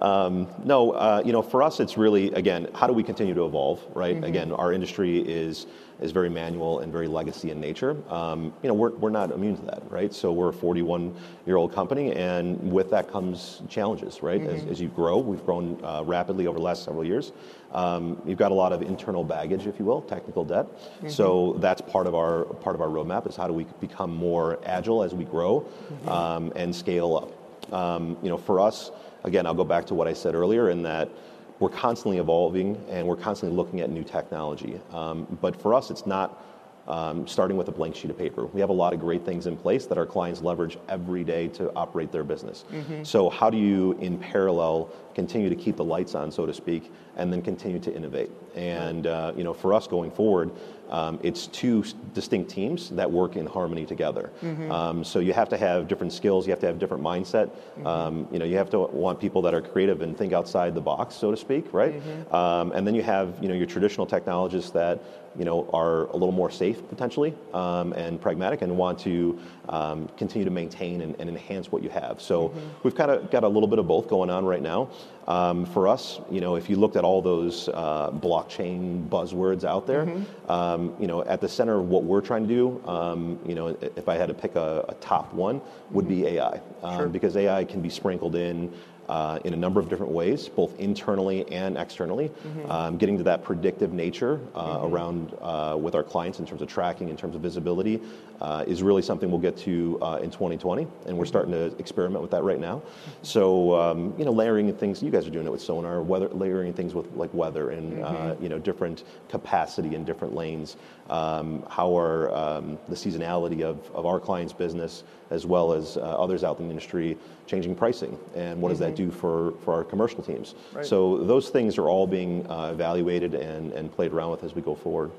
Um, 0.00 0.02
um, 0.08 0.48
no, 0.64 0.92
uh, 0.92 1.22
you 1.24 1.32
know, 1.32 1.42
for 1.42 1.62
us, 1.62 1.80
it's 1.80 1.96
really 1.96 2.32
again, 2.32 2.68
how 2.74 2.86
do 2.86 2.92
we 2.92 3.02
continue 3.02 3.34
to 3.34 3.44
evolve? 3.44 3.82
Right. 3.94 4.16
Mm-hmm. 4.16 4.24
Again, 4.24 4.52
our 4.52 4.72
industry 4.72 5.18
is 5.18 5.66
is 6.00 6.12
very 6.12 6.28
manual 6.28 6.80
and 6.80 6.92
very 6.92 7.06
legacy 7.06 7.50
in 7.50 7.60
nature. 7.60 7.96
Um, 8.12 8.52
you 8.62 8.68
know, 8.68 8.74
we're, 8.74 8.90
we're 8.90 9.10
not 9.10 9.30
immune 9.30 9.56
to 9.56 9.62
that, 9.66 9.82
right? 9.90 10.12
So 10.12 10.32
we're 10.32 10.48
a 10.48 10.52
41 10.52 11.14
year 11.46 11.56
old 11.56 11.72
company, 11.72 12.12
and 12.12 12.72
with 12.72 12.90
that 12.90 13.10
comes 13.10 13.62
challenges, 13.68 14.22
right? 14.22 14.40
Mm-hmm. 14.40 14.66
As, 14.66 14.72
as, 14.72 14.80
you 14.80 14.88
grow, 14.88 15.18
we've 15.18 15.44
grown 15.44 15.82
uh, 15.84 16.02
rapidly 16.04 16.46
over 16.46 16.58
the 16.58 16.64
last 16.64 16.84
several 16.84 17.04
years. 17.04 17.32
Um, 17.74 18.22
you've 18.24 18.38
got 18.38 18.52
a 18.52 18.54
lot 18.54 18.72
of 18.72 18.82
internal 18.82 19.24
baggage, 19.24 19.66
if 19.66 19.78
you 19.78 19.84
will, 19.84 20.00
technical 20.02 20.44
debt. 20.44 20.66
Mm-hmm. 20.66 21.08
So 21.08 21.56
that's 21.58 21.80
part 21.80 22.06
of 22.06 22.14
our 22.14 22.44
part 22.44 22.76
of 22.76 22.80
our 22.80 22.88
roadmap 22.88 23.28
is 23.28 23.36
how 23.36 23.48
do 23.48 23.52
we 23.52 23.66
become 23.80 24.14
more 24.14 24.60
agile 24.64 25.02
as 25.02 25.12
we 25.12 25.24
grow 25.24 25.60
mm-hmm. 25.60 26.08
um, 26.08 26.52
and 26.54 26.74
scale 26.74 27.16
up. 27.16 27.72
Um, 27.72 28.16
you 28.22 28.28
know, 28.28 28.36
for 28.36 28.60
us, 28.60 28.92
again, 29.24 29.46
I'll 29.46 29.54
go 29.54 29.64
back 29.64 29.86
to 29.86 29.94
what 29.94 30.06
I 30.06 30.12
said 30.12 30.34
earlier 30.34 30.70
in 30.70 30.82
that 30.84 31.10
we're 31.58 31.68
constantly 31.68 32.18
evolving 32.18 32.82
and 32.88 33.06
we're 33.06 33.16
constantly 33.16 33.56
looking 33.56 33.80
at 33.80 33.90
new 33.90 34.04
technology. 34.04 34.80
Um, 34.92 35.38
but 35.40 35.60
for 35.60 35.74
us, 35.74 35.90
it's 35.90 36.06
not 36.06 36.42
um, 36.86 37.26
starting 37.26 37.56
with 37.56 37.68
a 37.68 37.72
blank 37.72 37.96
sheet 37.96 38.10
of 38.10 38.18
paper. 38.18 38.46
We 38.46 38.60
have 38.60 38.70
a 38.70 38.74
lot 38.74 38.92
of 38.92 39.00
great 39.00 39.24
things 39.24 39.46
in 39.46 39.56
place 39.56 39.86
that 39.86 39.98
our 39.98 40.06
clients 40.06 40.42
leverage 40.42 40.78
every 40.88 41.24
day 41.24 41.48
to 41.48 41.72
operate 41.74 42.12
their 42.12 42.24
business. 42.24 42.64
Mm-hmm. 42.72 43.04
So, 43.04 43.30
how 43.30 43.50
do 43.50 43.56
you, 43.56 43.92
in 44.00 44.18
parallel, 44.18 44.90
continue 45.14 45.48
to 45.48 45.56
keep 45.56 45.76
the 45.76 45.84
lights 45.84 46.14
on, 46.14 46.30
so 46.30 46.44
to 46.44 46.52
speak, 46.52 46.92
and 47.16 47.32
then 47.32 47.40
continue 47.40 47.78
to 47.80 47.94
innovate? 47.94 48.30
And 48.54 49.06
uh, 49.06 49.32
you 49.36 49.44
know, 49.44 49.54
for 49.54 49.72
us 49.72 49.86
going 49.86 50.10
forward, 50.10 50.50
um, 50.90 51.18
it's 51.22 51.46
two 51.46 51.82
distinct 52.12 52.50
teams 52.50 52.90
that 52.90 53.10
work 53.10 53.36
in 53.36 53.46
harmony 53.46 53.86
together. 53.86 54.30
Mm-hmm. 54.42 54.70
Um, 54.70 55.04
so 55.04 55.18
you 55.18 55.32
have 55.32 55.48
to 55.48 55.56
have 55.56 55.88
different 55.88 56.12
skills. 56.12 56.46
You 56.46 56.50
have 56.50 56.60
to 56.60 56.66
have 56.66 56.78
different 56.78 57.02
mindset. 57.02 57.48
Mm-hmm. 57.48 57.86
Um, 57.86 58.28
you 58.30 58.38
know, 58.38 58.44
you 58.44 58.56
have 58.56 58.70
to 58.70 58.80
want 58.80 59.18
people 59.18 59.40
that 59.42 59.54
are 59.54 59.62
creative 59.62 60.02
and 60.02 60.16
think 60.16 60.32
outside 60.32 60.74
the 60.74 60.80
box, 60.80 61.14
so 61.14 61.30
to 61.30 61.36
speak, 61.36 61.72
right? 61.72 61.94
Mm-hmm. 61.94 62.34
Um, 62.34 62.72
and 62.72 62.86
then 62.86 62.94
you 62.94 63.02
have 63.02 63.38
you 63.40 63.48
know 63.48 63.54
your 63.54 63.66
traditional 63.66 64.06
technologists 64.06 64.70
that 64.72 65.02
you 65.38 65.44
know 65.44 65.68
are 65.72 66.04
a 66.06 66.12
little 66.12 66.32
more 66.32 66.50
safe 66.50 66.86
potentially 66.88 67.34
um, 67.52 67.92
and 67.94 68.20
pragmatic 68.20 68.62
and 68.62 68.76
want 68.76 68.98
to 69.00 69.38
um, 69.68 70.08
continue 70.16 70.44
to 70.44 70.50
maintain 70.50 71.00
and, 71.00 71.16
and, 71.18 71.28
enhance 71.28 71.72
what 71.72 71.82
you 71.82 71.88
have. 71.88 72.20
So 72.20 72.48
mm-hmm. 72.48 72.60
we've 72.82 72.94
kind 72.94 73.10
of 73.10 73.30
got 73.30 73.44
a 73.44 73.48
little 73.48 73.68
bit 73.68 73.78
of 73.78 73.88
both 73.88 74.08
going 74.08 74.28
on 74.28 74.44
right 74.44 74.60
now. 74.62 74.90
Um, 75.26 75.64
for 75.64 75.88
us, 75.88 76.20
you 76.30 76.42
know, 76.42 76.56
if 76.56 76.68
you 76.68 76.76
looked 76.76 76.96
at 76.96 77.04
all 77.04 77.22
those 77.22 77.70
uh, 77.70 78.10
blockchain 78.10 79.08
buzzwords 79.08 79.64
out 79.64 79.86
there, 79.86 80.04
mm-hmm. 80.04 80.50
um, 80.50 80.94
you 81.00 81.06
know, 81.06 81.24
at 81.24 81.40
the 81.40 81.48
center 81.48 81.78
of 81.78 81.88
what 81.88 82.04
we're 82.04 82.20
trying 82.20 82.46
to 82.46 82.54
do, 82.54 82.86
um, 82.86 83.38
you 83.46 83.54
know, 83.54 83.68
if 83.96 84.06
I 84.06 84.16
had 84.16 84.28
to 84.28 84.34
pick 84.34 84.54
a, 84.54 84.84
a 84.88 84.94
top 84.94 85.32
one, 85.32 85.62
would 85.90 86.06
be 86.06 86.18
mm-hmm. 86.18 86.38
AI, 86.38 86.60
um, 86.82 86.96
sure. 86.98 87.08
because 87.08 87.36
AI 87.36 87.64
can 87.64 87.80
be 87.80 87.88
sprinkled 87.88 88.34
in 88.34 88.70
uh, 89.08 89.38
in 89.44 89.52
a 89.52 89.56
number 89.56 89.80
of 89.80 89.88
different 89.88 90.12
ways, 90.12 90.48
both 90.48 90.78
internally 90.78 91.50
and 91.52 91.76
externally. 91.76 92.28
Mm-hmm. 92.28 92.70
Um, 92.70 92.96
getting 92.96 93.18
to 93.18 93.24
that 93.24 93.42
predictive 93.44 93.92
nature 93.92 94.40
uh, 94.54 94.80
around 94.82 95.36
uh, 95.40 95.76
with 95.80 95.94
our 95.94 96.02
clients 96.02 96.38
in 96.38 96.46
terms 96.46 96.62
of 96.62 96.68
tracking, 96.68 97.08
in 97.08 97.16
terms 97.16 97.34
of 97.36 97.42
visibility, 97.42 98.00
uh, 98.40 98.64
is 98.66 98.82
really 98.82 99.02
something 99.02 99.30
we'll 99.30 99.40
get 99.40 99.56
to 99.58 99.98
uh, 100.02 100.18
in 100.22 100.30
2020, 100.30 100.82
and 100.82 100.90
Mm-hmm. 100.90 101.16
we're 101.16 101.24
starting 101.26 101.52
to 101.52 101.66
experiment 101.78 102.22
with 102.22 102.30
that 102.32 102.42
right 102.42 102.58
now. 102.60 102.82
So 103.22 103.74
um, 103.80 104.14
you 104.18 104.24
know, 104.24 104.32
layering 104.32 104.74
things. 104.74 105.02
You 105.02 105.10
guys 105.10 105.26
are 105.26 105.30
doing 105.30 105.46
it 105.46 105.50
with 105.52 105.60
sonar, 105.62 106.02
weather, 106.02 106.28
layering 106.28 106.72
things 106.72 106.94
with 106.94 107.06
like 107.14 107.32
weather 107.34 107.70
and 107.70 108.02
uh, 108.02 108.08
Mm-hmm. 108.14 108.42
you 108.42 108.48
know 108.48 108.58
different 108.58 109.04
capacity 109.28 109.94
in 109.94 110.04
different 110.04 110.34
lanes. 110.34 110.76
Um, 111.10 111.64
how 111.68 111.96
are 111.98 112.34
um, 112.34 112.78
the 112.88 112.94
seasonality 112.94 113.62
of, 113.62 113.78
of 113.94 114.06
our 114.06 114.18
clients' 114.18 114.52
business 114.54 115.04
as 115.30 115.44
well 115.44 115.72
as 115.72 115.96
uh, 115.96 116.00
others 116.00 116.44
out 116.44 116.58
in 116.58 116.64
the 116.66 116.70
industry 116.70 117.16
changing 117.46 117.74
pricing, 117.74 118.18
and 118.34 118.60
what 118.60 118.70
does 118.70 118.78
that 118.78 118.93
do 118.94 119.10
for, 119.10 119.52
for 119.64 119.74
our 119.74 119.84
commercial 119.84 120.22
teams? 120.22 120.54
Right. 120.72 120.86
So 120.86 121.18
those 121.18 121.50
things 121.50 121.78
are 121.78 121.88
all 121.88 122.06
being 122.06 122.50
uh, 122.50 122.70
evaluated 122.72 123.34
and, 123.34 123.72
and 123.72 123.92
played 123.92 124.12
around 124.12 124.30
with 124.30 124.44
as 124.44 124.54
we 124.54 124.62
go 124.62 124.74
forward. 124.74 125.10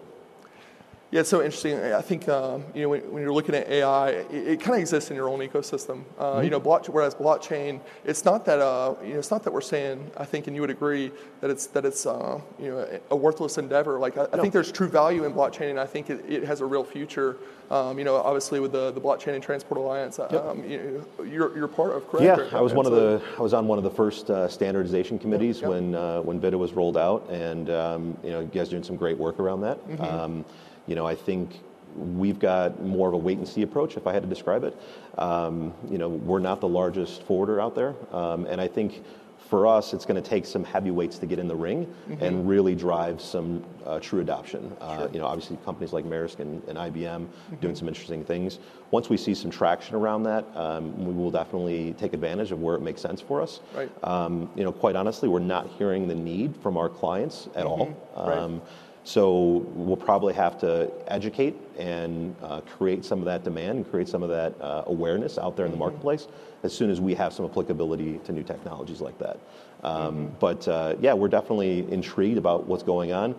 Yeah, 1.15 1.21
it's 1.21 1.29
so 1.29 1.41
interesting. 1.41 1.79
I 1.79 2.01
think 2.01 2.27
um, 2.27 2.65
you 2.73 2.81
know 2.81 2.89
when, 2.89 2.99
when 3.09 3.23
you're 3.23 3.33
looking 3.33 3.55
at 3.55 3.69
AI, 3.69 4.09
it, 4.09 4.33
it 4.33 4.59
kind 4.59 4.73
of 4.75 4.81
exists 4.81 5.11
in 5.11 5.15
your 5.15 5.29
own 5.29 5.39
ecosystem. 5.39 6.03
Uh, 6.19 6.41
You 6.43 6.49
know, 6.49 6.59
block, 6.59 6.87
whereas 6.87 7.15
blockchain, 7.15 7.79
it's 8.03 8.25
not 8.25 8.43
that 8.43 8.59
uh, 8.59 8.95
you 9.01 9.13
know, 9.13 9.19
it's 9.19 9.31
not 9.31 9.41
that 9.43 9.53
we're 9.53 9.61
saying. 9.61 10.11
I 10.17 10.25
think, 10.25 10.47
and 10.47 10.55
you 10.57 10.61
would 10.61 10.69
agree 10.69 11.13
that 11.39 11.49
it's 11.49 11.67
that 11.67 11.85
it's 11.85 12.05
uh, 12.05 12.41
you 12.59 12.69
know 12.69 12.99
a 13.11 13.15
worthless 13.15 13.57
endeavor. 13.57 13.97
Like 13.97 14.17
I, 14.17 14.27
I 14.33 14.37
think 14.41 14.51
there's 14.51 14.73
true 14.73 14.89
value 14.89 15.23
in 15.23 15.31
blockchain, 15.31 15.69
and 15.69 15.79
I 15.79 15.85
think 15.85 16.09
it, 16.09 16.19
it 16.27 16.43
has 16.43 16.59
a 16.59 16.65
real 16.65 16.83
future. 16.83 17.37
Um, 17.71 17.97
you 17.97 18.03
know, 18.03 18.17
obviously 18.17 18.59
with 18.59 18.73
the, 18.73 18.91
the 18.91 19.01
blockchain 19.01 19.35
and 19.35 19.41
transport 19.41 19.79
alliance, 19.79 20.19
um, 20.19 20.69
you 20.69 21.05
know, 21.17 21.23
you're 21.23 21.57
you're 21.57 21.69
part 21.69 21.95
of 21.95 22.09
correct? 22.09 22.51
Yeah, 22.51 22.57
I 22.57 22.59
was 22.59 22.73
one 22.73 22.85
of 22.85 22.91
the 22.91 23.21
I 23.37 23.41
was 23.41 23.53
on 23.53 23.69
one 23.69 23.77
of 23.77 23.85
the 23.85 23.95
first 24.01 24.29
uh, 24.29 24.49
standardization 24.49 25.17
committees 25.17 25.61
yep. 25.61 25.69
when 25.69 25.95
uh, 25.95 26.19
when 26.23 26.41
BiTA 26.41 26.59
was 26.59 26.73
rolled 26.73 26.97
out, 26.97 27.25
and 27.29 27.69
um, 27.69 28.17
you 28.21 28.31
know, 28.31 28.41
you 28.41 28.47
guys 28.47 28.67
doing 28.67 28.83
some 28.83 28.97
great 28.97 29.17
work 29.17 29.39
around 29.39 29.61
that. 29.61 29.77
Mm-hmm. 29.87 30.43
Um, 30.85 30.89
you 30.89 30.95
know, 30.95 31.05
I 31.05 31.15
think 31.15 31.59
we've 31.95 32.39
got 32.39 32.81
more 32.83 33.07
of 33.07 33.13
a 33.13 33.17
wait 33.17 33.37
and 33.37 33.47
see 33.47 33.61
approach, 33.61 33.95
if 33.97 34.05
I 34.07 34.13
had 34.13 34.23
to 34.23 34.29
describe 34.29 34.63
it. 34.63 34.75
Um, 35.17 35.73
you 35.89 35.97
know, 35.97 36.09
we're 36.09 36.39
not 36.39 36.59
the 36.61 36.67
largest 36.67 37.23
forwarder 37.23 37.59
out 37.61 37.75
there, 37.75 37.95
um, 38.11 38.45
and 38.45 38.59
I 38.61 38.67
think. 38.67 39.03
For 39.49 39.67
us, 39.67 39.93
it's 39.93 40.05
going 40.05 40.21
to 40.21 40.27
take 40.27 40.43
some 40.43 40.63
heavyweights 40.63 41.19
to 41.19 41.27
get 41.27 41.37
in 41.37 41.47
the 41.47 41.55
ring 41.55 41.85
Mm-hmm. 42.09 42.23
and 42.23 42.49
really 42.49 42.73
drive 42.73 43.21
some 43.21 43.63
uh, 43.85 43.99
true 43.99 44.19
adoption. 44.21 44.75
Uh, 44.81 45.07
you 45.13 45.19
know, 45.19 45.27
obviously 45.27 45.55
companies 45.63 45.93
like 45.93 46.03
Maersk 46.03 46.39
and, 46.39 46.63
and 46.67 46.79
IBM 46.79 47.27
Mm-hmm. 47.27 47.55
doing 47.57 47.75
some 47.75 47.87
interesting 47.87 48.25
things. 48.25 48.57
Once 48.89 49.07
we 49.07 49.17
see 49.17 49.35
some 49.35 49.51
traction 49.51 49.93
around 49.95 50.23
that, 50.23 50.45
um, 50.57 50.97
we 51.05 51.13
will 51.13 51.29
definitely 51.29 51.93
take 51.93 52.13
advantage 52.13 52.51
of 52.51 52.59
where 52.59 52.73
it 52.75 52.81
makes 52.81 53.01
sense 53.01 53.21
for 53.21 53.39
us. 53.39 53.59
Right. 53.75 53.91
Um, 54.03 54.49
you 54.55 54.63
know, 54.63 54.71
quite 54.71 54.95
honestly, 54.95 55.29
we're 55.29 55.39
not 55.55 55.67
hearing 55.77 56.07
the 56.07 56.15
need 56.15 56.55
from 56.63 56.75
our 56.75 56.89
clients 56.89 57.47
at 57.53 57.67
all. 57.67 57.85
Mm-hmm. 58.17 58.29
Right. 58.29 58.61
So 59.05 59.63
we'll 59.75 59.95
probably 59.97 60.33
have 60.33 60.57
to 60.61 60.91
educate 61.07 61.55
and 61.77 62.35
uh, 62.41 62.61
create 62.61 63.05
some 63.05 63.19
of 63.19 63.25
that 63.25 63.43
demand 63.43 63.77
and 63.77 63.89
create 63.89 64.07
some 64.07 64.23
of 64.23 64.29
that 64.29 64.59
uh, 64.59 64.83
awareness 64.87 65.37
out 65.37 65.55
there 65.55 65.67
in 65.67 65.71
the 65.71 65.77
marketplace 65.77 66.27
as 66.63 66.73
soon 66.73 66.89
as 66.89 66.99
we 66.99 67.13
have 67.13 67.31
some 67.31 67.45
applicability 67.45 68.19
to 68.25 68.31
new 68.31 68.41
technologies 68.41 69.01
like 69.01 69.17
that. 69.19 69.37
Um, 69.83 70.31
But 70.39 70.67
uh, 70.67 70.95
yeah, 70.99 71.13
we're 71.13 71.27
definitely 71.27 71.85
intrigued 71.91 72.39
about 72.39 72.65
what's 72.65 72.81
going 72.81 73.11
on. 73.11 73.35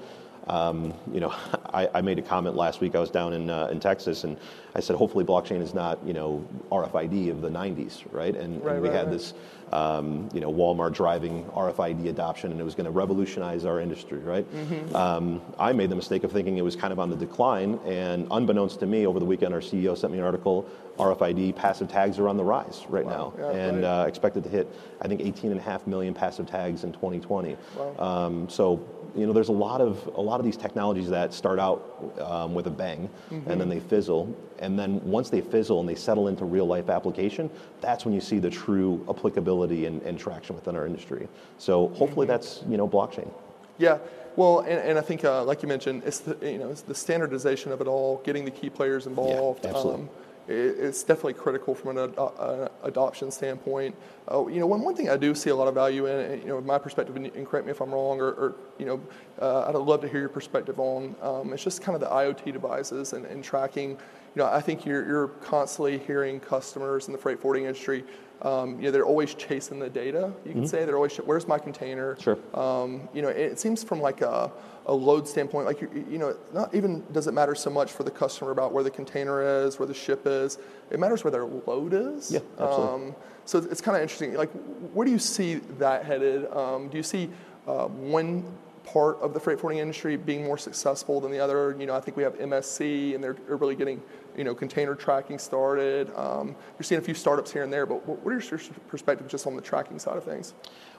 Um, 0.47 0.95
you 1.12 1.21
know, 1.21 1.35
I, 1.75 1.88
I 1.95 2.00
made 2.00 2.19
a 2.19 2.23
comment 2.23 2.57
last 2.57 2.81
week. 2.81 2.95
I 2.95 3.00
was 3.00 3.11
down 3.11 3.33
in 3.33 3.50
uh, 3.50 3.69
in 3.71 3.81
Texas, 3.81 4.25
and 4.25 4.37
I 4.75 4.81
said, 4.81 4.97
hopefully, 4.97 5.25
blockchain 5.25 5.61
is 5.61 5.75
not 5.75 5.99
you 6.07 6.12
know 6.12 6.47
RFID 6.71 7.31
of 7.31 7.41
the 7.41 7.49
'90s, 7.50 8.05
right? 8.12 8.35
And, 8.35 8.65
Right, 8.65 8.75
and 8.75 8.83
we 8.83 8.88
right, 8.88 8.97
had 8.97 9.07
right. 9.07 9.12
this 9.12 9.35
um, 9.73 10.29
you 10.33 10.41
know 10.41 10.53
Walmart 10.53 10.93
driving 10.93 11.45
RFID 11.47 12.09
adoption, 12.09 12.53
and 12.53 12.61
it 12.61 12.65
was 12.65 12.75
going 12.75 12.85
to 12.85 12.91
revolutionize 12.91 13.65
our 13.65 13.81
industry, 13.81 14.19
right? 14.19 14.47
Mm-hmm. 14.55 14.95
Um, 14.95 15.43
I 15.59 15.73
made 15.73 15.91
the 15.91 15.97
mistake 15.97 16.25
of 16.25 16.33
thinking 16.33 16.59
it 16.59 16.65
was 16.65 16.76
kind 16.76 16.93
of 16.93 16.99
on 17.00 17.11
the 17.11 17.17
decline, 17.17 17.81
and 17.85 18.26
unbeknownst 18.31 18.81
to 18.81 18.87
me, 18.87 19.07
over 19.07 19.19
the 19.19 19.25
weekend, 19.25 19.53
our 19.55 19.61
CEO 19.61 19.97
sent 19.97 20.12
me 20.12 20.19
an 20.19 20.25
article. 20.25 20.69
RFID 20.99 21.55
passive 21.57 21.88
tags 21.88 22.19
are 22.19 22.26
on 22.26 22.38
the 22.38 22.45
rise 22.45 22.85
right 22.88 23.05
now, 23.05 23.35
Yeah, 23.38 23.50
and 23.50 23.85
uh, 23.85 24.05
expected 24.09 24.45
to 24.45 24.49
hit, 24.49 24.67
I 25.03 25.09
think, 25.09 25.21
18.5 25.21 25.87
million 25.87 26.15
passive 26.15 26.47
tags 26.47 26.85
in 26.85 26.93
2020. 26.93 27.57
Um, 27.99 28.49
so, 28.49 28.83
you 29.16 29.26
know, 29.26 29.32
there's 29.32 29.49
a 29.49 29.52
lot 29.52 29.80
of 29.80 30.06
a 30.14 30.20
lot 30.20 30.40
of 30.40 30.44
these 30.44 30.56
technologies 30.56 31.08
that 31.08 31.32
start 31.32 31.58
out 31.58 32.14
um, 32.20 32.54
with 32.54 32.66
a 32.66 32.70
bang, 32.70 33.08
and 33.30 33.61
then 33.61 33.68
they 33.68 33.80
fizzle, 33.80 34.35
and 34.58 34.78
then 34.78 35.02
once 35.02 35.30
they 35.30 35.40
fizzle 35.40 35.80
and 35.80 35.88
they 35.88 35.94
settle 35.94 36.28
into 36.28 36.44
real 36.44 36.66
life 36.66 36.90
application, 36.90 37.50
that's 37.80 38.04
when 38.04 38.14
you 38.14 38.20
see 38.20 38.38
the 38.38 38.50
true 38.50 39.04
applicability 39.08 39.87
and, 39.87 40.02
and 40.02 40.18
traction 40.18 40.55
within 40.55 40.76
our 40.76 40.87
industry. 40.87 41.29
So, 41.59 41.88
hopefully, 41.88 42.26
that's 42.26 42.62
you 42.68 42.76
know, 42.76 42.87
blockchain. 42.87 43.31
Yeah, 43.79 43.98
well, 44.37 44.61
and, 44.61 44.79
and 44.79 44.98
I 44.98 45.02
think, 45.02 45.24
uh, 45.24 45.44
like 45.44 45.62
you 45.62 45.68
mentioned, 45.68 46.02
it's 46.05 46.20
the 46.20 46.37
you 46.42 46.59
know 46.59 46.70
it's 46.70 46.83
the 46.83 46.94
standardization 46.94 47.72
of 47.72 47.81
it 47.81 47.87
all, 47.87 48.20
getting 48.24 48.44
the 48.44 48.50
key 48.50 48.70
players 48.70 49.07
involved. 49.07 49.64
Yeah, 49.64 49.70
absolutely. 49.70 50.02
Um, 50.02 50.11
it's 50.48 51.02
definitely 51.02 51.35
critical 51.35 51.74
from 51.74 51.96
an 51.96 52.11
ad- 52.11 52.18
uh, 52.18 52.68
adoption 52.82 53.30
standpoint. 53.30 53.94
Uh, 54.30 54.46
you 54.46 54.61
know, 54.61 54.66
one, 54.66 54.82
one 54.82 54.94
thing 54.94 55.09
I 55.09 55.16
do 55.16 55.35
see 55.35 55.50
a 55.50 55.56
lot 55.56 55.68
of 55.68 55.74
value 55.74 56.06
in, 56.06 56.18
and, 56.18 56.42
you 56.42 56.48
know, 56.48 56.61
my 56.61 56.78
perspective, 56.78 57.16
and, 57.16 57.46
correct 57.46 57.66
me 57.66 57.72
if 57.72 57.80
I'm 57.80 57.92
wrong, 57.92 58.20
or, 58.20 58.30
or 58.32 58.54
you 58.78 58.87
know, 58.87 59.00
uh, 59.40 59.66
I'd 59.68 59.74
love 59.74 60.00
to 60.02 60.09
hear 60.09 60.20
your 60.20 60.28
perspective 60.28 60.78
on. 60.78 61.14
Um, 61.22 61.52
it's 61.52 61.64
just 61.64 61.82
kind 61.82 61.94
of 61.94 62.00
the 62.00 62.09
IoT 62.09 62.52
devices 62.52 63.12
and, 63.12 63.24
and 63.26 63.42
tracking. 63.42 63.90
You 63.90 64.42
know, 64.42 64.46
I 64.46 64.61
think 64.61 64.85
you're, 64.85 65.06
you're 65.06 65.28
constantly 65.28 65.98
hearing 65.98 66.40
customers 66.40 67.06
in 67.06 67.12
the 67.12 67.18
freight 67.18 67.40
forwarding 67.40 67.64
industry. 67.64 68.04
Um, 68.42 68.76
you 68.76 68.82
know, 68.82 68.90
they're 68.90 69.06
always 69.06 69.35
chasing 69.35 69.78
the 69.78 69.88
data. 69.88 70.30
You 70.44 70.52
can 70.52 70.66
say 70.66 70.85
they're 70.85 70.96
always, 70.96 71.16
where's 71.16 71.48
my 71.48 71.59
container? 71.59 72.18
Sure. 72.20 72.38
Um, 72.52 73.09
you 73.14 73.22
know, 73.22 73.28
it 73.28 73.59
seems 73.59 73.82
from 73.82 74.00
like 74.00 74.20
a, 74.20 74.52
a 74.87 74.94
load 74.94 75.27
standpoint, 75.27 75.66
like 75.66 75.81
you, 75.81 76.07
you 76.09 76.18
know, 76.18 76.37
not 76.53 76.75
even 76.75 77.05
does 77.12 77.27
it 77.27 77.33
matter 77.33 77.55
so 77.55 77.70
much 77.70 77.92
for 77.92 78.05
the 78.05 78.11
customer 78.11 78.53
about 78.53 78.72
where 78.72 78.85
the 78.85 78.90
container 78.90 79.64
is, 79.64 79.79
where 79.79 79.87
the 79.87 79.94
ship 79.94 80.22
is. 80.27 80.59
It 80.90 81.01
matters 81.01 81.25
where 81.25 81.33
their 81.33 81.44
load 81.44 81.92
is. 81.92 82.31
Yeah, 82.31 82.40
absolutely. 82.59 83.09
Um, 83.09 83.16
so 83.44 83.59
it's 83.59 83.81
kind 83.81 83.96
of 83.96 84.03
interesting. 84.03 84.35
Like, 84.35 84.51
where 84.92 85.05
do 85.05 85.11
you 85.11 85.18
see 85.18 85.57
that 85.79 86.05
headed? 86.05 86.51
Um, 86.53 86.88
do 86.88 86.96
you 86.96 87.03
see 87.03 87.31
uh, 87.66 87.87
one 87.87 88.44
part 88.85 89.18
of 89.20 89.35
the 89.35 89.40
freight 89.40 89.59
forwarding 89.59 89.81
industry 89.81 90.16
being 90.16 90.44
more 90.44 90.57
successful 90.57 91.20
than 91.20 91.33
the 91.33 91.40
other? 91.40 91.77
You 91.79 91.87
know, 91.87 91.94
I 91.94 92.01
think 92.01 92.16
we 92.16 92.22
have 92.22 92.38
MSC, 92.38 93.14
and 93.14 93.22
they're, 93.22 93.37
really 93.49 93.75
getting 93.75 94.01
you 94.37 94.44
know 94.44 94.55
container 94.55 94.94
tracking 94.94 95.38
started. 95.38 96.14
Um, 96.14 96.55
you're 96.79 96.85
seeing 96.85 97.01
a 97.01 97.05
few 97.05 97.14
startups 97.14 97.53
here 97.53 97.64
and 97.64 97.72
there, 97.72 97.87
but 97.87 98.07
what 98.07 98.33
are 98.33 98.38
your 98.38 98.61
perspectives 98.87 99.31
just 99.31 99.49
on 99.49 99.57
the 99.57 99.62
tracking 99.62 99.99
side 99.99 100.16
of 100.16 100.25
things? 100.25 100.55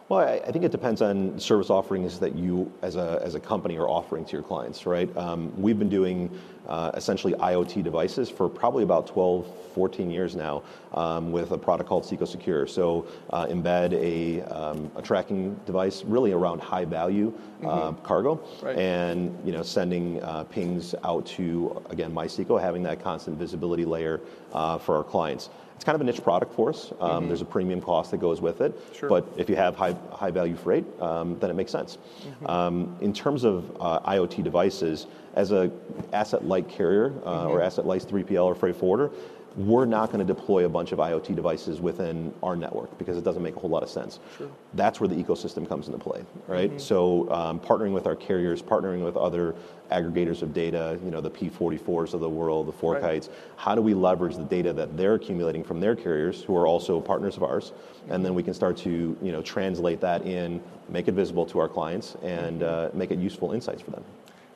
Well, 0.10 0.20
I, 0.20 0.36
I 0.48 0.52
think 0.54 0.63
it 0.63 0.72
depends 0.72 1.02
on 1.02 1.38
service 1.38 1.70
offerings 1.70 2.17
that 2.20 2.34
you, 2.34 2.72
as 2.82 2.96
a, 2.96 3.20
as 3.22 3.36
a 3.36 3.41
company, 3.41 3.78
are 3.78 3.89
offering 3.89 4.24
to 4.24 4.32
your 4.32 4.41
clients, 4.41 4.86
right? 4.86 5.15
Um, 5.17 5.52
we've 5.62 5.78
been 5.78 5.89
doing 5.89 6.32
uh, 6.65 6.91
essentially 6.93 7.34
IoT 7.34 7.84
devices 7.84 8.30
for 8.30 8.48
probably 8.48 8.84
about 8.84 9.08
12, 9.08 9.54
14 9.74 10.10
years 10.10 10.34
now 10.36 10.63
um, 10.93 11.34
with 11.34 11.52
a 11.52 11.58
product 11.58 11.89
called 11.89 12.04
SEKO 12.06 12.26
Secure. 12.26 12.67
So 12.67 13.06
uh, 13.32 13.48
embed 13.48 13.91
a, 13.93 14.43
um, 14.43 14.89
a 14.96 15.02
tracking 15.02 15.56
device 15.65 16.04
really 16.06 16.32
around 16.32 16.62
high 16.62 16.86
value 16.86 17.34
uh, 17.65 17.91
cargo 17.91 18.41
Right. 18.62 18.78
and 18.78 19.38
you 19.46 19.52
know 19.52 19.63
sending 19.63 20.22
uh, 20.24 20.43
pings 20.46 20.96
out 21.04 21.26
to 21.26 21.84
again 21.89 22.13
MySEKO, 22.13 22.62
having 22.62 22.84
that 22.84 23.04
constant 23.04 23.38
visibility 23.38 23.84
layer 23.84 24.22
uh, 24.54 24.78
for 24.78 24.96
our 24.96 25.04
clients. 25.04 25.50
It's 25.78 25.84
kind 25.86 25.96
of 25.96 26.02
a 26.02 26.06
niche 26.06 26.24
product 26.24 26.54
for 26.56 26.70
us. 26.70 26.92
Um, 27.00 27.28
There's 27.28 27.42
a 27.42 27.46
premium 27.46 27.82
cost 27.82 28.10
that 28.10 28.18
goes 28.18 28.42
with 28.42 28.62
it, 28.62 28.74
Sure. 28.96 29.08
but 29.10 29.28
if 29.38 29.48
you 29.48 29.56
have 29.56 29.76
high 29.76 29.96
high 30.12 30.32
value 30.32 30.56
freight, 30.56 30.84
um, 31.00 31.38
then 31.40 31.52
it 31.52 31.54
makes 31.54 31.72
sense. 31.72 32.00
Um, 32.48 32.98
in 33.00 33.13
terms 33.13 33.44
of 33.44 33.78
uh, 33.80 34.00
IoT 34.00 34.44
devices, 34.44 35.06
as 35.36 35.52
a 35.52 35.70
asset 36.13 36.44
light 36.46 36.68
carrier 36.68 37.13
uh, 37.24 37.46
or 37.48 37.62
asset 37.62 37.86
light 37.86 38.02
3PL 38.02 38.44
or 38.46 38.56
freight 38.56 38.76
forwarder, 38.76 39.12
we're 39.58 39.86
not 39.86 40.12
going 40.12 40.26
to 40.26 40.34
deploy 40.34 40.65
a 40.65 40.70
bunch 40.70 40.91
of 40.91 41.00
IoT 41.00 41.36
devices 41.36 41.82
within 41.82 42.32
our 42.43 42.56
network 42.56 42.96
because 43.00 43.17
it 43.17 43.24
doesn't 43.24 43.41
make 43.41 43.56
a 43.56 43.60
whole 43.60 43.72
lot 43.72 43.82
of 43.82 43.89
sense. 43.89 44.20
Sure. 44.38 44.50
That's 44.76 45.00
where 45.02 45.08
the 45.08 45.15
ecosystem 45.15 45.67
comes 45.67 45.88
into 45.88 45.98
play, 45.98 46.24
right? 46.48 46.80
So 46.80 47.30
um, 47.32 47.60
partnering 47.60 47.91
with 47.91 48.06
our 48.06 48.15
carriers, 48.15 48.62
partnering 48.62 49.04
with 49.04 49.17
other 49.17 49.56
aggregators 49.91 50.43
of 50.43 50.54
data, 50.54 51.00
you 51.04 51.10
know, 51.10 51.22
the 51.22 51.32
P44s 51.32 52.13
of 52.13 52.20
the 52.20 52.30
world, 52.30 52.67
the 52.67 52.88
Right. 52.88 53.02
FourKites, 53.02 53.30
how 53.56 53.74
do 53.74 53.82
we 53.82 53.96
leverage 53.96 54.36
the 54.36 54.43
data 54.43 54.72
that 54.74 54.96
they're 54.96 55.15
accumulating 55.15 55.63
from 55.63 55.80
their 55.80 55.96
carriers, 55.96 56.43
who 56.43 56.56
are 56.56 56.67
also 56.67 57.02
partners 57.02 57.36
of 57.36 57.43
ours, 57.43 57.74
and 58.10 58.24
then 58.24 58.36
we 58.36 58.43
can 58.43 58.54
start 58.54 58.78
to, 58.78 59.17
you 59.22 59.32
know, 59.32 59.41
translate 59.41 60.00
that 60.02 60.24
in, 60.26 60.62
make 60.88 61.08
it 61.08 61.13
visible 61.13 61.46
to 61.48 61.60
our 61.60 61.67
clients, 61.67 62.15
and 62.22 62.62
uh, 62.62 62.89
make 62.93 63.10
it 63.10 63.17
useful 63.17 63.54
insights 63.54 63.82
for 63.82 63.91
them. 63.91 64.04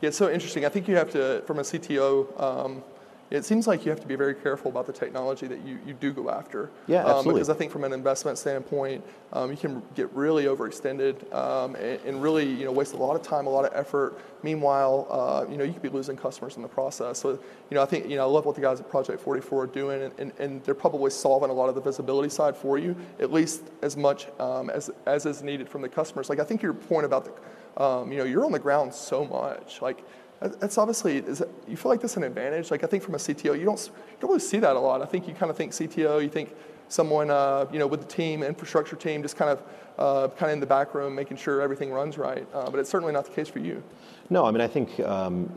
Yeah, 0.02 0.10
it's 0.10 0.18
so 0.18 0.32
interesting. 0.32 0.64
I 0.66 0.70
think 0.70 0.88
you 0.88 0.96
have 0.96 1.10
to, 1.12 1.42
from 1.48 1.58
a 1.60 1.64
CTO, 1.64 2.40
um, 2.40 2.84
it 3.32 3.46
seems 3.46 3.66
like 3.66 3.86
you 3.86 3.92
have 3.92 4.02
to 4.02 4.08
be 4.08 4.18
very 4.18 4.36
careful 4.36 4.70
about 4.70 4.86
the 4.86 4.92
technology 4.92 5.48
that 5.48 5.66
you, 5.66 5.80
you 5.86 5.94
do 5.94 6.12
go 6.12 6.30
after. 6.30 6.70
Yeah, 6.86 7.00
absolutely. 7.00 7.30
Um, 7.30 7.36
because 7.36 7.50
I 7.50 7.54
think 7.54 7.72
from 7.72 7.86
an 7.86 7.94
investment 7.94 8.38
standpoint, 8.38 9.06
um, 9.32 9.50
you 9.50 9.58
can 9.58 9.82
get 9.96 10.12
really 10.14 10.46
overextended 10.46 11.34
um, 11.34 11.76
and, 11.76 12.00
and, 12.06 12.22
really 12.22 12.46
you 12.46 12.66
know 12.66 12.74
waste 12.74 12.94
a 12.94 12.98
lot 12.98 13.16
of 13.16 13.22
time, 13.22 13.48
a 13.48 13.50
lot 13.50 13.64
of 13.64 13.72
effort. 13.74 14.20
Meanwhile, 14.44 15.08
uh, 15.10 15.50
you 15.50 15.56
know 15.56 15.64
you 15.64 15.72
could 15.72 15.82
be 15.82 15.90
losing 15.90 16.18
customers 16.18 16.58
in 16.58 16.62
the 16.62 16.68
process. 16.68 17.20
So 17.20 17.32
you 17.32 17.40
know 17.76 17.82
I 17.82 17.86
think 17.86 18.10
you 18.10 18.18
know 18.18 18.24
I 18.24 18.30
love 18.30 18.46
what 18.46 18.56
the 18.56 18.62
guys 18.62 18.82
at 18.82 18.90
Project 18.90 19.22
44 19.22 19.64
are 19.64 19.68
doing, 19.68 20.04
and, 20.04 20.20
and, 20.20 20.34
and 20.38 20.64
they're 20.66 20.76
probably 20.76 21.10
solving 21.10 21.50
a 21.50 21.54
lot 21.54 21.70
of 21.70 21.76
the 21.76 21.82
visibility 21.82 22.30
side 22.30 22.58
for 22.58 22.78
you, 22.78 22.98
at 23.22 23.32
least 23.32 23.64
as 23.82 23.96
much 23.96 24.28
um, 24.40 24.70
as 24.70 24.92
as 25.06 25.26
is 25.26 25.42
needed 25.42 25.70
from 25.70 25.82
the 25.82 25.90
customers. 25.90 26.30
Like 26.30 26.40
I 26.40 26.44
think 26.44 26.62
your 26.62 26.74
point 26.74 27.06
about 27.06 27.26
the 27.26 27.82
um, 27.82 28.12
you 28.12 28.18
know 28.18 28.26
you're 28.26 28.44
on 28.44 28.52
the 28.52 28.60
ground 28.60 28.94
so 28.94 29.24
much 29.24 29.82
like 29.82 30.04
that's 30.42 30.78
obviously 30.78 31.18
is 31.18 31.42
it, 31.42 31.50
you 31.68 31.78
feel 31.78 31.92
like 31.92 32.02
that's 32.02 32.18
an 32.18 32.24
advantage. 32.24 32.72
Like 32.72 32.84
I 32.84 32.88
think 32.88 33.04
from 33.04 33.14
a 33.16 33.18
CTO, 33.18 33.58
you 33.58 33.66
don't 33.66 33.80
you 33.86 34.18
don't 34.20 34.30
really 34.30 34.40
see 34.40 34.60
that 34.60 34.76
a 34.76 34.80
lot. 34.80 35.02
I 35.02 35.06
think 35.06 35.28
you 35.28 35.34
kind 35.34 35.50
of 35.50 35.58
think 35.58 35.72
CTO, 35.72 36.22
you 36.22 36.30
think 36.30 36.56
someone 36.90 37.30
uh, 37.30 37.68
you 37.72 37.80
know 37.80 37.88
with 37.88 38.02
the 38.02 38.08
team, 38.08 38.42
infrastructure 38.42 38.96
team, 38.96 39.22
just 39.22 39.38
kind 39.38 39.52
of 39.52 39.64
uh, 40.00 40.28
kind 40.30 40.50
of 40.50 40.54
in 40.54 40.60
the 40.60 40.66
back 40.66 40.96
room, 40.96 41.14
making 41.14 41.38
sure 41.38 41.62
everything 41.62 41.92
runs 41.92 42.18
right. 42.18 42.48
Uh, 42.54 42.70
but 42.70 42.80
it's 42.80 42.90
certainly 42.90 43.14
not 43.14 43.26
the 43.26 43.32
case 43.32 43.50
for 43.50 43.60
you. 43.60 43.84
No, 44.30 44.46
I 44.46 44.52
mean 44.52 44.62
I 44.62 44.68
think. 44.68 45.00
Um, 45.00 45.52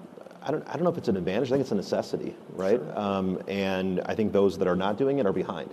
I 0.46 0.50
don't, 0.50 0.68
I 0.68 0.74
don't 0.74 0.82
know 0.82 0.90
if 0.90 0.98
it's 0.98 1.08
an 1.08 1.16
advantage. 1.16 1.48
I 1.48 1.50
think 1.52 1.62
it's 1.62 1.72
a 1.72 1.74
necessity, 1.74 2.36
right? 2.50 2.78
Sure. 2.78 2.98
Um, 2.98 3.42
and 3.48 4.02
I 4.04 4.14
think 4.14 4.30
those 4.30 4.58
that 4.58 4.68
are 4.68 4.76
not 4.76 4.98
doing 4.98 5.18
it 5.18 5.24
are 5.24 5.32
behind. 5.32 5.70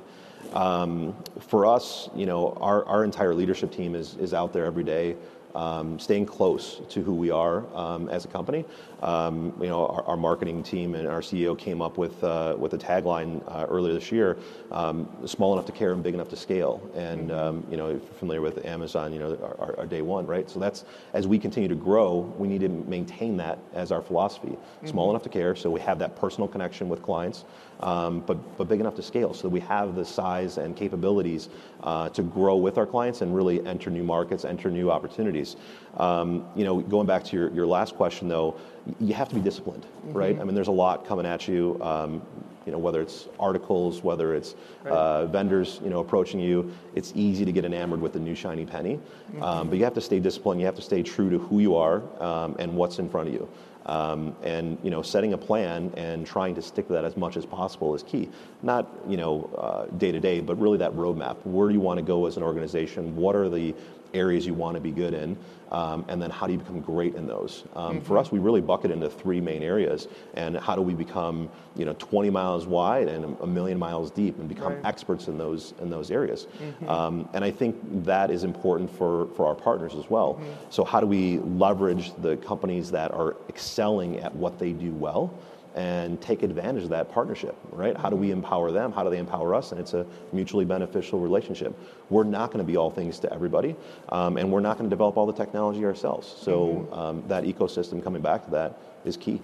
Um, 0.53 1.13
for 1.41 1.65
us, 1.65 2.09
you 2.15 2.25
know, 2.25 2.53
our, 2.61 2.85
our 2.85 3.03
entire 3.03 3.33
leadership 3.33 3.73
team 3.73 3.95
is, 3.95 4.15
is 4.15 4.33
out 4.33 4.53
there 4.53 4.63
every 4.63 4.85
day 4.85 5.17
um, 5.55 5.99
staying 5.99 6.25
close 6.25 6.81
to 6.89 7.01
who 7.01 7.13
we 7.13 7.31
are 7.31 7.65
um, 7.75 8.09
as 8.09 8.25
a 8.25 8.27
company. 8.27 8.65
Um, 9.01 9.53
you 9.59 9.67
know, 9.67 9.87
our, 9.87 10.03
our, 10.03 10.17
marketing 10.17 10.61
team 10.61 10.93
and 10.93 11.07
our 11.07 11.21
CEO 11.21 11.57
came 11.57 11.81
up 11.81 11.97
with 11.97 12.23
uh, 12.23 12.55
with 12.59 12.73
a 12.73 12.77
tagline 12.77 13.41
uh, 13.47 13.65
earlier 13.67 13.93
this 13.93 14.11
year: 14.11 14.37
um, 14.71 15.09
"Small 15.25 15.53
enough 15.53 15.65
to 15.65 15.71
care 15.71 15.93
and 15.93 16.03
big 16.03 16.13
enough 16.13 16.29
to 16.29 16.35
scale." 16.35 16.87
And 16.93 17.31
um, 17.31 17.65
you 17.69 17.77
know, 17.77 17.89
if 17.89 18.03
you're 18.03 18.13
familiar 18.13 18.41
with 18.41 18.63
Amazon, 18.63 19.11
you 19.11 19.19
know, 19.19 19.55
our, 19.57 19.79
our, 19.79 19.85
day 19.87 20.03
one, 20.03 20.27
right? 20.27 20.47
So 20.49 20.59
that's 20.59 20.85
as 21.13 21.27
we 21.27 21.39
continue 21.39 21.67
to 21.67 21.75
grow, 21.75 22.31
we 22.37 22.47
need 22.47 22.61
to 22.61 22.69
maintain 22.69 23.37
that 23.37 23.57
as 23.73 23.91
our 23.91 24.01
philosophy: 24.01 24.49
mm-hmm. 24.49 24.87
small 24.87 25.09
enough 25.09 25.23
to 25.23 25.29
care, 25.29 25.55
so 25.55 25.71
we 25.71 25.79
have 25.79 25.97
that 25.99 26.15
personal 26.15 26.47
connection 26.47 26.87
with 26.87 27.01
clients, 27.01 27.45
um, 27.81 28.21
but 28.21 28.35
but 28.57 28.67
big 28.67 28.79
enough 28.79 28.95
to 28.95 29.03
scale, 29.03 29.33
so 29.33 29.43
that 29.43 29.49
we 29.49 29.59
have 29.61 29.95
the 29.95 30.05
size 30.05 30.57
and 30.57 30.75
capabilities 30.75 31.49
uh, 31.83 32.09
to 32.09 32.21
grow 32.21 32.55
with 32.55 32.77
our 32.77 32.85
clients 32.85 33.21
and 33.21 33.35
really 33.35 33.65
enter 33.65 33.89
new 33.89 34.03
markets, 34.03 34.45
enter 34.45 34.69
new 34.69 34.91
opportunities. 34.91 35.55
Um, 35.97 36.47
you 36.55 36.63
know, 36.63 36.79
going 36.79 37.07
back 37.07 37.23
to 37.25 37.35
your, 37.35 37.51
your 37.51 37.67
last 37.67 37.95
question 37.95 38.27
though, 38.27 38.55
you 38.99 39.13
have 39.13 39.29
to 39.29 39.35
be 39.35 39.41
disciplined, 39.41 39.83
mm-hmm. 39.83 40.13
right? 40.13 40.39
I 40.39 40.43
mean, 40.43 40.55
there's 40.55 40.67
a 40.67 40.71
lot 40.71 41.05
coming 41.05 41.25
at 41.25 41.47
you. 41.47 41.77
Um, 41.81 42.21
you 42.65 42.71
know, 42.71 42.77
whether 42.77 43.01
it's 43.01 43.27
articles, 43.39 44.03
whether 44.03 44.35
it's 44.35 44.55
right. 44.83 44.91
uh, 44.91 45.25
vendors, 45.27 45.79
you 45.83 45.89
know, 45.89 45.99
approaching 45.99 46.39
you, 46.39 46.73
it's 46.95 47.11
easy 47.15 47.45
to 47.45 47.51
get 47.51 47.65
enamored 47.65 48.01
with 48.01 48.13
the 48.13 48.19
new 48.19 48.35
shiny 48.35 48.65
penny. 48.65 48.95
Mm-hmm. 48.97 49.43
Um, 49.43 49.69
but 49.69 49.77
you 49.77 49.83
have 49.83 49.95
to 49.95 50.01
stay 50.01 50.19
disciplined. 50.19 50.59
You 50.59 50.65
have 50.67 50.75
to 50.75 50.81
stay 50.81 51.01
true 51.03 51.29
to 51.29 51.39
who 51.39 51.59
you 51.59 51.75
are 51.75 52.01
um, 52.21 52.55
and 52.59 52.75
what's 52.75 52.99
in 52.99 53.09
front 53.09 53.29
of 53.29 53.33
you. 53.33 53.49
Um, 53.85 54.35
and 54.43 54.77
you 54.83 54.91
know, 54.91 55.01
setting 55.01 55.33
a 55.33 55.37
plan 55.37 55.91
and 55.97 56.25
trying 56.25 56.53
to 56.55 56.61
stick 56.61 56.87
to 56.87 56.93
that 56.93 57.03
as 57.03 57.17
much 57.17 57.35
as 57.35 57.47
possible 57.47 57.95
is 57.95 58.03
key. 58.03 58.29
Not 58.61 58.87
you 59.07 59.17
know 59.17 59.49
uh, 59.57 59.85
day 59.97 60.11
to 60.11 60.19
day, 60.19 60.39
but 60.39 60.59
really 60.59 60.77
that 60.77 60.93
roadmap. 60.93 61.37
Where 61.45 61.67
do 61.67 61.73
you 61.73 61.79
want 61.79 61.97
to 61.97 62.03
go 62.03 62.27
as 62.27 62.37
an 62.37 62.43
organization? 62.43 63.15
What 63.15 63.35
are 63.35 63.49
the 63.49 63.73
areas 64.13 64.45
you 64.45 64.53
want 64.53 64.75
to 64.75 64.81
be 64.81 64.91
good 64.91 65.13
in, 65.13 65.37
um, 65.71 66.03
and 66.09 66.21
then 66.21 66.29
how 66.29 66.47
do 66.47 66.53
you 66.53 66.59
become 66.59 66.81
great 66.81 67.15
in 67.15 67.25
those? 67.25 67.63
Um, 67.75 67.97
mm-hmm. 67.97 68.05
For 68.05 68.17
us, 68.17 68.31
we 68.31 68.39
really 68.39 68.61
bucket 68.61 68.91
into 68.91 69.09
three 69.09 69.39
main 69.39 69.63
areas, 69.63 70.07
and 70.33 70.57
how 70.57 70.75
do 70.75 70.81
we 70.81 70.93
become, 70.93 71.49
you 71.75 71.85
know, 71.85 71.93
20 71.93 72.29
miles 72.29 72.67
wide 72.67 73.07
and 73.07 73.37
a 73.41 73.47
million 73.47 73.79
miles 73.79 74.11
deep, 74.11 74.37
and 74.39 74.49
become 74.49 74.73
right. 74.73 74.85
experts 74.85 75.27
in 75.27 75.37
those 75.37 75.73
in 75.81 75.89
those 75.89 76.11
areas? 76.11 76.47
Mm-hmm. 76.61 76.89
Um, 76.89 77.29
and 77.33 77.43
I 77.43 77.51
think 77.51 77.77
that 78.03 78.31
is 78.31 78.43
important 78.43 78.89
for 78.89 79.27
for 79.35 79.47
our 79.47 79.55
partners 79.55 79.95
as 79.95 80.09
well. 80.09 80.33
Mm-hmm. 80.33 80.51
So 80.69 80.83
how 80.83 80.99
do 80.99 81.07
we 81.07 81.39
leverage 81.39 82.11
the 82.21 82.37
companies 82.37 82.91
that 82.91 83.11
are 83.11 83.37
excelling 83.47 84.19
at 84.19 84.35
what 84.35 84.59
they 84.59 84.73
do 84.73 84.91
well? 84.91 85.33
And 85.75 86.19
take 86.21 86.43
advantage 86.43 86.83
of 86.83 86.89
that 86.89 87.11
partnership, 87.11 87.55
right? 87.71 87.95
How 87.95 88.09
do 88.09 88.15
we 88.15 88.31
empower 88.31 88.71
them? 88.71 88.91
How 88.91 89.03
do 89.03 89.09
they 89.09 89.17
empower 89.17 89.55
us? 89.55 89.71
And 89.71 89.79
it's 89.79 89.93
a 89.93 90.05
mutually 90.33 90.65
beneficial 90.65 91.19
relationship. 91.19 91.77
We're 92.09 92.25
not 92.25 92.47
going 92.47 92.65
to 92.65 92.69
be 92.69 92.77
all 92.77 92.91
things 92.91 93.19
to 93.19 93.33
everybody, 93.33 93.75
um, 94.09 94.37
and 94.37 94.51
we're 94.51 94.59
not 94.59 94.77
going 94.77 94.89
to 94.89 94.93
develop 94.93 95.17
all 95.17 95.25
the 95.25 95.33
technology 95.33 95.85
ourselves. 95.85 96.27
So 96.27 96.67
mm-hmm. 96.67 96.93
um, 96.93 97.23
that 97.27 97.45
ecosystem, 97.45 98.03
coming 98.03 98.21
back 98.21 98.43
to 98.45 98.51
that, 98.51 98.77
is 99.05 99.15
key. 99.15 99.41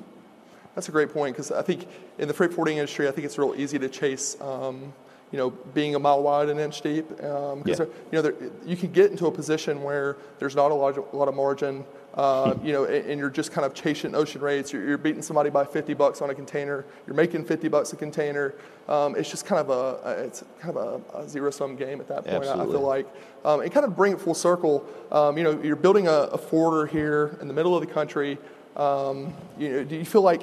That's 0.75 0.89
a 0.89 0.91
great 0.91 1.11
point 1.11 1.35
because 1.35 1.51
I 1.51 1.61
think 1.63 1.87
in 2.19 2.27
the 2.27 2.33
freight 2.33 2.51
forwarding 2.51 2.77
industry, 2.77 3.07
I 3.07 3.11
think 3.11 3.25
it's 3.25 3.37
real 3.37 3.55
easy 3.57 3.79
to 3.79 3.89
chase. 3.89 4.39
Um, 4.41 4.93
you 5.31 5.37
know, 5.37 5.49
being 5.49 5.95
a 5.95 5.99
mile 5.99 6.23
wide 6.23 6.47
and 6.49 6.59
inch 6.59 6.81
deep, 6.81 7.09
because 7.09 7.53
um, 7.53 7.63
yeah. 7.65 7.75
you 7.79 8.13
know 8.13 8.21
there, 8.21 8.33
you 8.65 8.77
can 8.77 8.91
get 8.91 9.11
into 9.11 9.27
a 9.27 9.31
position 9.31 9.83
where 9.83 10.15
there's 10.39 10.55
not 10.55 10.71
a 10.71 10.73
lot, 10.73 10.97
of, 10.97 11.05
a 11.11 11.17
lot 11.17 11.27
of 11.27 11.35
margin, 11.35 11.83
uh, 12.17 12.55
you 12.63 12.73
know, 12.73 12.85
and, 12.85 13.05
and, 13.05 13.19
you're 13.19 13.29
just 13.29 13.51
kind 13.51 13.63
of 13.63 13.75
chasing 13.75 14.15
ocean 14.15 14.41
rates. 14.41 14.73
You're, 14.73 14.83
you're, 14.83 14.97
beating 14.97 15.21
somebody 15.21 15.51
by 15.51 15.63
50 15.63 15.93
bucks 15.93 16.19
on 16.19 16.31
a 16.31 16.35
container. 16.35 16.83
You're 17.05 17.15
making 17.15 17.45
50 17.45 17.67
bucks 17.67 17.93
a 17.93 17.95
container. 17.95 18.55
Um, 18.87 19.15
it's 19.15 19.29
just 19.29 19.45
kind 19.45 19.61
of 19.61 19.69
a, 19.69 20.23
it's 20.23 20.43
kind 20.59 20.75
of 20.75 21.03
a, 21.13 21.19
a 21.19 21.29
zero 21.29 21.51
sum 21.51 21.75
game 21.75 22.01
at 22.01 22.07
that 22.07 22.25
point. 22.25 22.45
I, 22.45 22.53
I, 22.53 22.65
feel 22.65 22.81
like, 22.81 23.07
um, 23.45 23.59
and 23.61 23.71
kind 23.71 23.85
of 23.85 23.95
bring 23.95 24.13
it 24.13 24.19
full 24.19 24.33
circle. 24.33 24.83
Um, 25.11 25.37
you 25.37 25.43
know, 25.43 25.61
you're 25.61 25.75
building 25.75 26.07
a, 26.07 26.11
a, 26.11 26.39
forwarder 26.39 26.87
here 26.87 27.37
in 27.39 27.47
the 27.47 27.53
middle 27.53 27.75
of 27.75 27.85
the 27.85 27.93
country. 27.93 28.39
Um, 28.75 29.31
you 29.59 29.69
know, 29.69 29.83
do 29.83 29.95
you 29.95 30.05
feel 30.05 30.23
like 30.23 30.41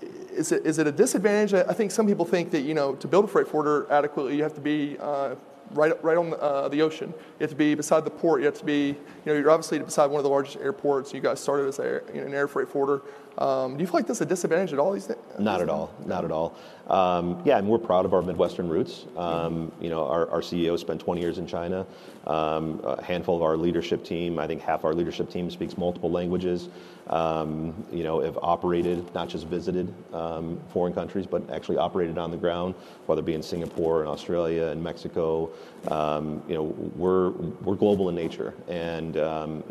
is 0.00 0.50
it, 0.50 0.64
is 0.64 0.78
it 0.78 0.86
a 0.86 0.92
disadvantage? 0.92 1.52
I 1.52 1.74
think 1.74 1.90
some 1.90 2.06
people 2.06 2.24
think 2.24 2.50
that 2.52 2.62
you 2.62 2.72
know 2.72 2.94
to 2.96 3.08
build 3.08 3.26
a 3.26 3.28
freight 3.28 3.48
forwarder 3.48 3.86
adequately, 3.92 4.36
you 4.36 4.42
have 4.42 4.54
to 4.54 4.60
be 4.62 4.96
uh, 4.98 5.34
right, 5.72 6.02
right 6.04 6.16
on 6.16 6.30
the, 6.30 6.40
uh, 6.40 6.68
the, 6.68 6.82
ocean. 6.82 7.08
You 7.08 7.44
have 7.44 7.50
to 7.50 7.56
be 7.56 7.74
beside 7.74 8.04
the 8.04 8.10
port. 8.10 8.40
You 8.40 8.46
have 8.46 8.58
to 8.58 8.64
be, 8.64 8.88
you 8.88 8.96
know, 9.24 9.34
you're 9.34 9.50
obviously 9.50 9.78
beside 9.78 10.06
one 10.06 10.18
of 10.18 10.24
the 10.24 10.30
largest 10.30 10.56
airports. 10.58 11.12
You 11.12 11.20
guys 11.20 11.40
started 11.40 11.68
as 11.68 11.78
a, 11.78 12.02
you 12.12 12.20
know, 12.20 12.26
an 12.26 12.34
air 12.34 12.48
freight 12.48 12.68
forwarder. 12.68 13.02
Um, 13.38 13.76
do 13.76 13.82
you 13.82 13.86
feel 13.86 13.94
like 13.94 14.06
that's 14.06 14.20
a 14.20 14.26
disadvantage 14.26 14.72
at 14.72 14.78
all? 14.78 14.92
These 14.92 15.06
things? 15.06 15.20
Not 15.38 15.60
at 15.60 15.68
all. 15.68 15.92
Not 16.04 16.24
at 16.24 16.30
all. 16.30 16.56
Um, 16.88 17.42
yeah, 17.44 17.58
and 17.58 17.68
we're 17.68 17.78
proud 17.78 18.04
of 18.04 18.14
our 18.14 18.22
Midwestern 18.22 18.68
roots. 18.68 19.06
Um, 19.16 19.72
you 19.80 19.90
know, 19.90 20.06
our, 20.06 20.30
our, 20.30 20.40
CEO 20.40 20.78
spent 20.78 21.00
20 21.00 21.20
years 21.20 21.38
in 21.38 21.46
China. 21.46 21.84
Um, 22.28 22.80
a 22.84 23.02
handful 23.02 23.36
of 23.36 23.42
our 23.42 23.56
leadership 23.56 24.04
team, 24.04 24.38
I 24.38 24.46
think 24.46 24.62
half 24.62 24.84
our 24.84 24.94
leadership 24.94 25.28
team 25.28 25.50
speaks 25.50 25.76
multiple 25.76 26.10
languages. 26.10 26.68
Um, 27.08 27.86
you 27.92 28.02
know, 28.02 28.20
have 28.20 28.38
operated, 28.42 29.12
not 29.14 29.28
just 29.28 29.46
visited 29.46 29.92
um, 30.12 30.60
foreign 30.72 30.92
countries, 30.92 31.24
but 31.24 31.48
actually 31.50 31.78
operated 31.78 32.18
on 32.18 32.32
the 32.32 32.36
ground, 32.36 32.74
whether 33.06 33.20
it 33.20 33.24
be 33.24 33.34
in 33.34 33.42
Singapore 33.42 34.00
and 34.00 34.08
Australia 34.08 34.66
and 34.66 34.82
Mexico. 34.82 35.50
you 35.84 36.54
know, 36.54 36.74
we're 36.96 37.30
we're 37.30 37.76
global 37.76 38.08
in 38.08 38.14
nature, 38.16 38.54
and 38.68 39.16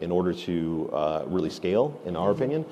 in 0.01 0.11
order 0.11 0.33
to 0.33 0.89
uh, 0.93 1.23
really 1.27 1.49
scale, 1.49 1.99
in 2.05 2.15
our 2.15 2.31
opinion, 2.31 2.65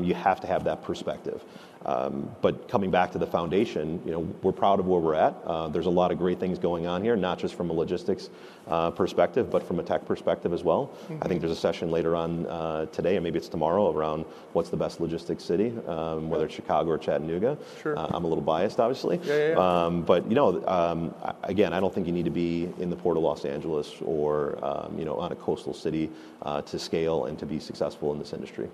you 0.00 0.14
have 0.14 0.31
to 0.40 0.46
have 0.46 0.64
that 0.64 0.82
perspective. 0.82 1.42
Um, 1.84 2.30
but 2.40 2.68
coming 2.68 2.90
back 2.90 3.10
to 3.12 3.18
the 3.18 3.26
foundation, 3.26 4.00
you 4.04 4.12
know, 4.12 4.20
we're 4.42 4.52
proud 4.52 4.78
of 4.78 4.86
where 4.86 5.00
we're 5.00 5.14
at. 5.14 5.34
Uh, 5.44 5.68
there's 5.68 5.86
a 5.86 5.90
lot 5.90 6.12
of 6.12 6.18
great 6.18 6.38
things 6.38 6.58
going 6.58 6.86
on 6.86 7.02
here, 7.02 7.16
not 7.16 7.38
just 7.38 7.54
from 7.54 7.70
a 7.70 7.72
logistics 7.72 8.30
uh, 8.68 8.90
perspective, 8.90 9.50
but 9.50 9.66
from 9.66 9.80
a 9.80 9.82
tech 9.82 10.06
perspective 10.06 10.52
as 10.52 10.62
well. 10.62 10.86
Mm-hmm. 10.86 11.18
I 11.22 11.28
think 11.28 11.40
there's 11.40 11.52
a 11.52 11.56
session 11.56 11.90
later 11.90 12.14
on 12.14 12.46
uh, 12.46 12.86
today, 12.86 13.16
or 13.16 13.20
maybe 13.20 13.38
it's 13.38 13.48
tomorrow, 13.48 13.90
around 13.90 14.24
what's 14.52 14.70
the 14.70 14.76
best 14.76 15.00
logistics 15.00 15.44
city, 15.44 15.72
um, 15.88 16.30
whether 16.30 16.44
it's 16.44 16.54
Chicago 16.54 16.90
or 16.90 16.98
Chattanooga. 16.98 17.58
Sure. 17.82 17.98
I'm 17.98 18.24
a 18.24 18.28
little 18.28 18.44
biased, 18.44 18.78
obviously. 18.78 19.20
Yeah, 19.24 19.48
yeah. 19.48 19.84
Um, 19.84 20.02
but 20.02 20.28
you 20.28 20.36
know, 20.36 20.64
um, 20.68 21.12
again, 21.42 21.72
I 21.72 21.80
don't 21.80 21.92
think 21.92 22.06
you 22.06 22.12
need 22.12 22.26
to 22.26 22.30
be 22.30 22.68
in 22.78 22.90
the 22.90 22.96
port 22.96 23.16
of 23.16 23.24
Los 23.24 23.44
Angeles 23.44 23.94
or 24.02 24.64
um, 24.64 24.96
you 24.96 25.04
know 25.04 25.16
on 25.16 25.32
a 25.32 25.36
coastal 25.36 25.74
city 25.74 26.10
uh, 26.42 26.62
to 26.62 26.78
scale 26.78 27.24
and 27.24 27.38
to 27.40 27.46
be 27.46 27.58
successful 27.58 28.12
in 28.12 28.18
this 28.18 28.32
industry 28.32 28.68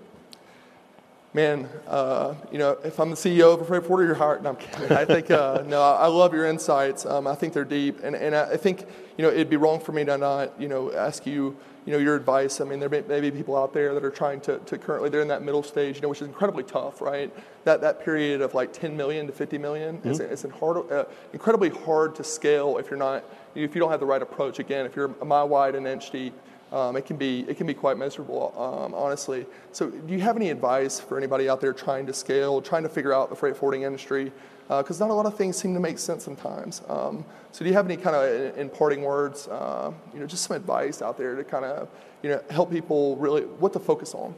man, 1.33 1.69
uh, 1.87 2.33
you 2.51 2.57
know, 2.57 2.77
if 2.83 2.99
I'm 2.99 3.09
the 3.09 3.15
CEO 3.15 3.53
of 3.53 3.61
a 3.61 3.65
freight 3.65 3.83
forwarder, 3.83 4.05
you're 4.05 4.15
hired. 4.15 4.43
No, 4.43 4.49
I'm 4.49 4.55
kidding. 4.55 4.91
I 4.91 5.05
think, 5.05 5.29
uh, 5.29 5.63
no, 5.67 5.81
I 5.81 6.07
love 6.07 6.33
your 6.33 6.45
insights. 6.45 7.05
Um, 7.05 7.27
I 7.27 7.35
think 7.35 7.53
they're 7.53 7.65
deep. 7.65 7.99
And, 8.03 8.15
and 8.15 8.35
I 8.35 8.57
think, 8.57 8.85
you 9.17 9.23
know, 9.23 9.29
it'd 9.29 9.49
be 9.49 9.57
wrong 9.57 9.79
for 9.79 9.91
me 9.91 10.03
to 10.05 10.17
not, 10.17 10.59
you 10.59 10.67
know, 10.67 10.91
ask 10.93 11.25
you, 11.25 11.55
you 11.85 11.93
know, 11.93 11.99
your 11.99 12.15
advice. 12.15 12.61
I 12.61 12.65
mean, 12.65 12.79
there 12.79 12.89
may, 12.89 13.01
may 13.01 13.21
be 13.21 13.31
people 13.31 13.55
out 13.55 13.73
there 13.73 13.93
that 13.93 14.03
are 14.03 14.09
trying 14.09 14.41
to, 14.41 14.57
to 14.59 14.77
currently, 14.77 15.09
they're 15.09 15.21
in 15.21 15.27
that 15.27 15.43
middle 15.43 15.63
stage, 15.63 15.95
you 15.95 16.01
know, 16.01 16.09
which 16.09 16.21
is 16.21 16.27
incredibly 16.27 16.63
tough, 16.63 16.99
right? 17.01 17.31
That, 17.63 17.81
that 17.81 18.03
period 18.03 18.41
of 18.41 18.53
like 18.53 18.73
10 18.73 18.97
million 18.97 19.27
to 19.27 19.33
50 19.33 19.57
million 19.59 19.97
mm-hmm. 19.97 20.09
is, 20.09 20.19
is 20.19 20.45
hard, 20.59 20.91
uh, 20.91 21.05
incredibly 21.31 21.69
hard 21.69 22.15
to 22.15 22.23
scale 22.23 22.77
if 22.77 22.89
you're 22.89 22.99
not, 22.99 23.23
if 23.53 23.75
you 23.75 23.79
don't 23.79 23.91
have 23.91 23.99
the 23.99 24.05
right 24.05 24.21
approach. 24.21 24.59
Again, 24.59 24.85
if 24.85 24.95
you're 24.95 25.11
a 25.21 25.25
mile 25.25 25.47
wide 25.47 25.75
and 25.75 25.85
inch 25.85 26.09
deep, 26.09 26.33
um, 26.71 26.95
it 26.95 27.05
can 27.05 27.17
be 27.17 27.45
it 27.47 27.57
can 27.57 27.65
be 27.65 27.73
quite 27.73 27.97
miserable, 27.97 28.53
um, 28.55 28.93
honestly. 28.93 29.45
So, 29.71 29.89
do 29.89 30.13
you 30.13 30.19
have 30.21 30.35
any 30.35 30.49
advice 30.51 30.99
for 30.99 31.17
anybody 31.17 31.49
out 31.49 31.61
there 31.61 31.73
trying 31.73 32.05
to 32.05 32.13
scale, 32.13 32.61
trying 32.61 32.83
to 32.83 32.89
figure 32.89 33.13
out 33.13 33.29
the 33.29 33.35
freight 33.35 33.57
forwarding 33.57 33.83
industry? 33.83 34.31
Because 34.67 35.01
uh, 35.01 35.07
not 35.07 35.11
a 35.11 35.15
lot 35.15 35.25
of 35.25 35.35
things 35.35 35.57
seem 35.57 35.73
to 35.73 35.79
make 35.79 35.97
sense 35.97 36.23
sometimes. 36.23 36.83
Um, 36.87 37.25
so, 37.51 37.63
do 37.63 37.69
you 37.69 37.73
have 37.73 37.85
any 37.85 37.97
kind 37.97 38.15
of 38.15 38.57
imparting 38.57 39.01
words? 39.01 39.47
Uh, 39.47 39.91
you 40.13 40.19
know, 40.19 40.27
just 40.27 40.43
some 40.43 40.55
advice 40.55 41.01
out 41.01 41.17
there 41.17 41.35
to 41.35 41.43
kind 41.43 41.65
of 41.65 41.89
you 42.21 42.29
know 42.29 42.41
help 42.51 42.71
people 42.71 43.15
really 43.15 43.41
what 43.43 43.73
to 43.73 43.79
focus 43.79 44.13
on. 44.13 44.35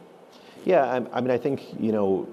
Yeah, 0.64 0.86
I, 0.86 1.18
I 1.18 1.22
mean, 1.22 1.32
I 1.32 1.38
think 1.38 1.80
you 1.82 1.92
know 1.92 2.30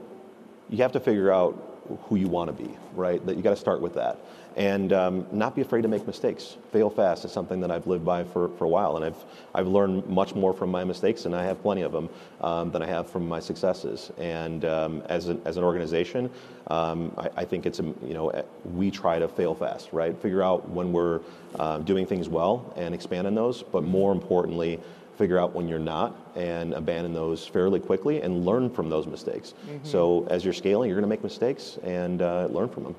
you 0.70 0.78
have 0.78 0.92
to 0.92 1.00
figure 1.00 1.32
out 1.32 1.64
who 2.02 2.16
you 2.16 2.28
want 2.28 2.56
to 2.56 2.64
be, 2.64 2.70
right? 2.94 3.24
That 3.26 3.36
you 3.36 3.42
got 3.42 3.50
to 3.50 3.56
start 3.56 3.80
with 3.80 3.94
that, 3.94 4.18
and 4.56 4.92
um, 4.92 5.26
not 5.32 5.54
be 5.54 5.62
afraid 5.62 5.82
to 5.82 5.88
make 5.88 6.06
mistakes. 6.06 6.56
Fail 6.72 6.90
fast 6.90 7.24
is 7.24 7.32
something 7.32 7.60
that 7.60 7.70
I've 7.70 7.86
lived 7.86 8.04
by 8.04 8.24
for, 8.24 8.48
for 8.50 8.64
a 8.64 8.68
while, 8.68 8.96
and 8.96 9.04
I've 9.04 9.24
I've 9.54 9.68
learned 9.68 10.06
much 10.06 10.34
more 10.34 10.52
from 10.52 10.70
my 10.70 10.84
mistakes, 10.84 11.24
and 11.24 11.34
I 11.34 11.44
have 11.44 11.60
plenty 11.62 11.82
of 11.82 11.92
them 11.92 12.08
um, 12.40 12.70
than 12.70 12.82
I 12.82 12.86
have 12.86 13.08
from 13.08 13.28
my 13.28 13.40
successes. 13.40 14.10
And 14.18 14.64
um, 14.64 15.02
as 15.06 15.28
an 15.28 15.40
as 15.44 15.56
an 15.56 15.64
organization, 15.64 16.30
um, 16.68 17.12
I, 17.16 17.30
I 17.36 17.44
think 17.44 17.66
it's 17.66 17.80
a, 17.80 17.84
you 17.84 18.14
know 18.14 18.44
we 18.74 18.90
try 18.90 19.18
to 19.18 19.28
fail 19.28 19.54
fast, 19.54 19.92
right? 19.92 20.16
Figure 20.20 20.42
out 20.42 20.68
when 20.68 20.92
we're 20.92 21.20
uh, 21.58 21.78
doing 21.78 22.06
things 22.06 22.28
well 22.28 22.72
and 22.76 22.94
expand 22.94 23.26
on 23.26 23.34
those, 23.34 23.62
but 23.62 23.84
more 23.84 24.12
importantly 24.12 24.80
figure 25.18 25.38
out 25.38 25.52
when 25.52 25.68
you're 25.68 25.80
not 25.80 26.16
and 26.36 26.72
abandon 26.74 27.12
those 27.12 27.44
fairly 27.44 27.80
quickly 27.80 28.22
and 28.22 28.46
learn 28.46 28.70
from 28.70 28.88
those 28.88 29.06
mistakes. 29.06 29.52
Mm-hmm. 29.66 29.84
So 29.84 30.26
as 30.30 30.44
you're 30.44 30.54
scaling, 30.54 30.88
you're 30.88 30.96
going 30.96 31.02
to 31.02 31.08
make 31.08 31.24
mistakes 31.24 31.76
and 31.82 32.22
uh, 32.22 32.46
learn 32.50 32.68
from 32.68 32.84
them. 32.84 32.96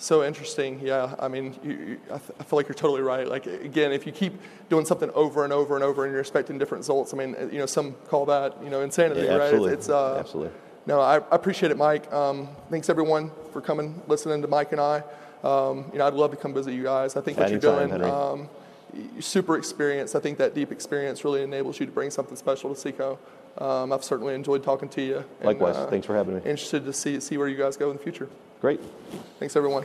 So 0.00 0.22
interesting, 0.22 0.78
yeah. 0.80 1.16
I 1.18 1.26
mean, 1.26 1.56
you, 1.64 1.72
you, 1.72 2.00
I, 2.04 2.18
th- 2.18 2.30
I, 2.38 2.44
feel 2.44 2.56
like 2.56 2.68
you're 2.68 2.74
totally 2.76 3.02
right. 3.02 3.26
Like 3.26 3.46
again, 3.46 3.90
if 3.90 4.06
you 4.06 4.12
keep 4.12 4.32
doing 4.70 4.86
something 4.86 5.10
over 5.10 5.42
and 5.42 5.52
over 5.52 5.74
and 5.74 5.82
over, 5.82 6.04
and 6.04 6.12
you're 6.12 6.20
expecting 6.20 6.56
different 6.56 6.82
results, 6.82 7.12
I 7.12 7.16
mean, 7.16 7.34
uh, 7.34 7.46
you 7.46 7.58
know, 7.58 7.66
some 7.66 7.94
call 8.06 8.24
that 8.26 8.62
you 8.62 8.70
know 8.70 8.82
insanity, 8.82 9.22
yeah, 9.22 9.32
absolutely. 9.32 9.70
right? 9.70 9.78
It's, 9.78 9.86
it's 9.86 9.92
uh, 9.92 10.18
absolutely. 10.20 10.52
No, 10.86 11.00
I, 11.00 11.16
I, 11.16 11.34
appreciate 11.34 11.72
it, 11.72 11.76
Mike. 11.76 12.10
Um, 12.12 12.48
thanks 12.70 12.88
everyone 12.88 13.32
for 13.52 13.60
coming, 13.60 14.00
listening 14.06 14.40
to 14.40 14.46
Mike 14.46 14.70
and 14.70 14.80
I. 14.80 15.02
Um, 15.42 15.90
you 15.92 15.98
know, 15.98 16.06
I'd 16.06 16.14
love 16.14 16.30
to 16.30 16.36
come 16.36 16.54
visit 16.54 16.74
you 16.74 16.84
guys. 16.84 17.16
I 17.16 17.20
think 17.20 17.36
what 17.36 17.50
you're 17.50 17.58
doing. 17.58 17.92
Um, 18.04 18.48
super 19.18 19.58
experience. 19.58 20.14
I 20.14 20.20
think 20.20 20.38
that 20.38 20.54
deep 20.54 20.70
experience 20.70 21.24
really 21.24 21.42
enables 21.42 21.80
you 21.80 21.86
to 21.86 21.92
bring 21.92 22.10
something 22.10 22.36
special 22.36 22.72
to 22.72 22.92
SEKO. 22.92 23.18
Um, 23.60 23.92
I've 23.92 24.04
certainly 24.04 24.34
enjoyed 24.34 24.62
talking 24.62 24.88
to 24.90 25.02
you. 25.02 25.16
And, 25.40 25.44
Likewise. 25.44 25.76
Uh, 25.76 25.88
Thanks 25.88 26.06
for 26.06 26.14
having 26.14 26.36
me. 26.36 26.40
Interested 26.40 26.84
to 26.84 26.92
see 26.92 27.18
see 27.18 27.36
where 27.36 27.48
you 27.48 27.56
guys 27.56 27.76
go 27.76 27.90
in 27.90 27.96
the 27.96 28.02
future. 28.02 28.28
Great. 28.60 28.80
Thanks, 29.38 29.54
everyone. 29.54 29.84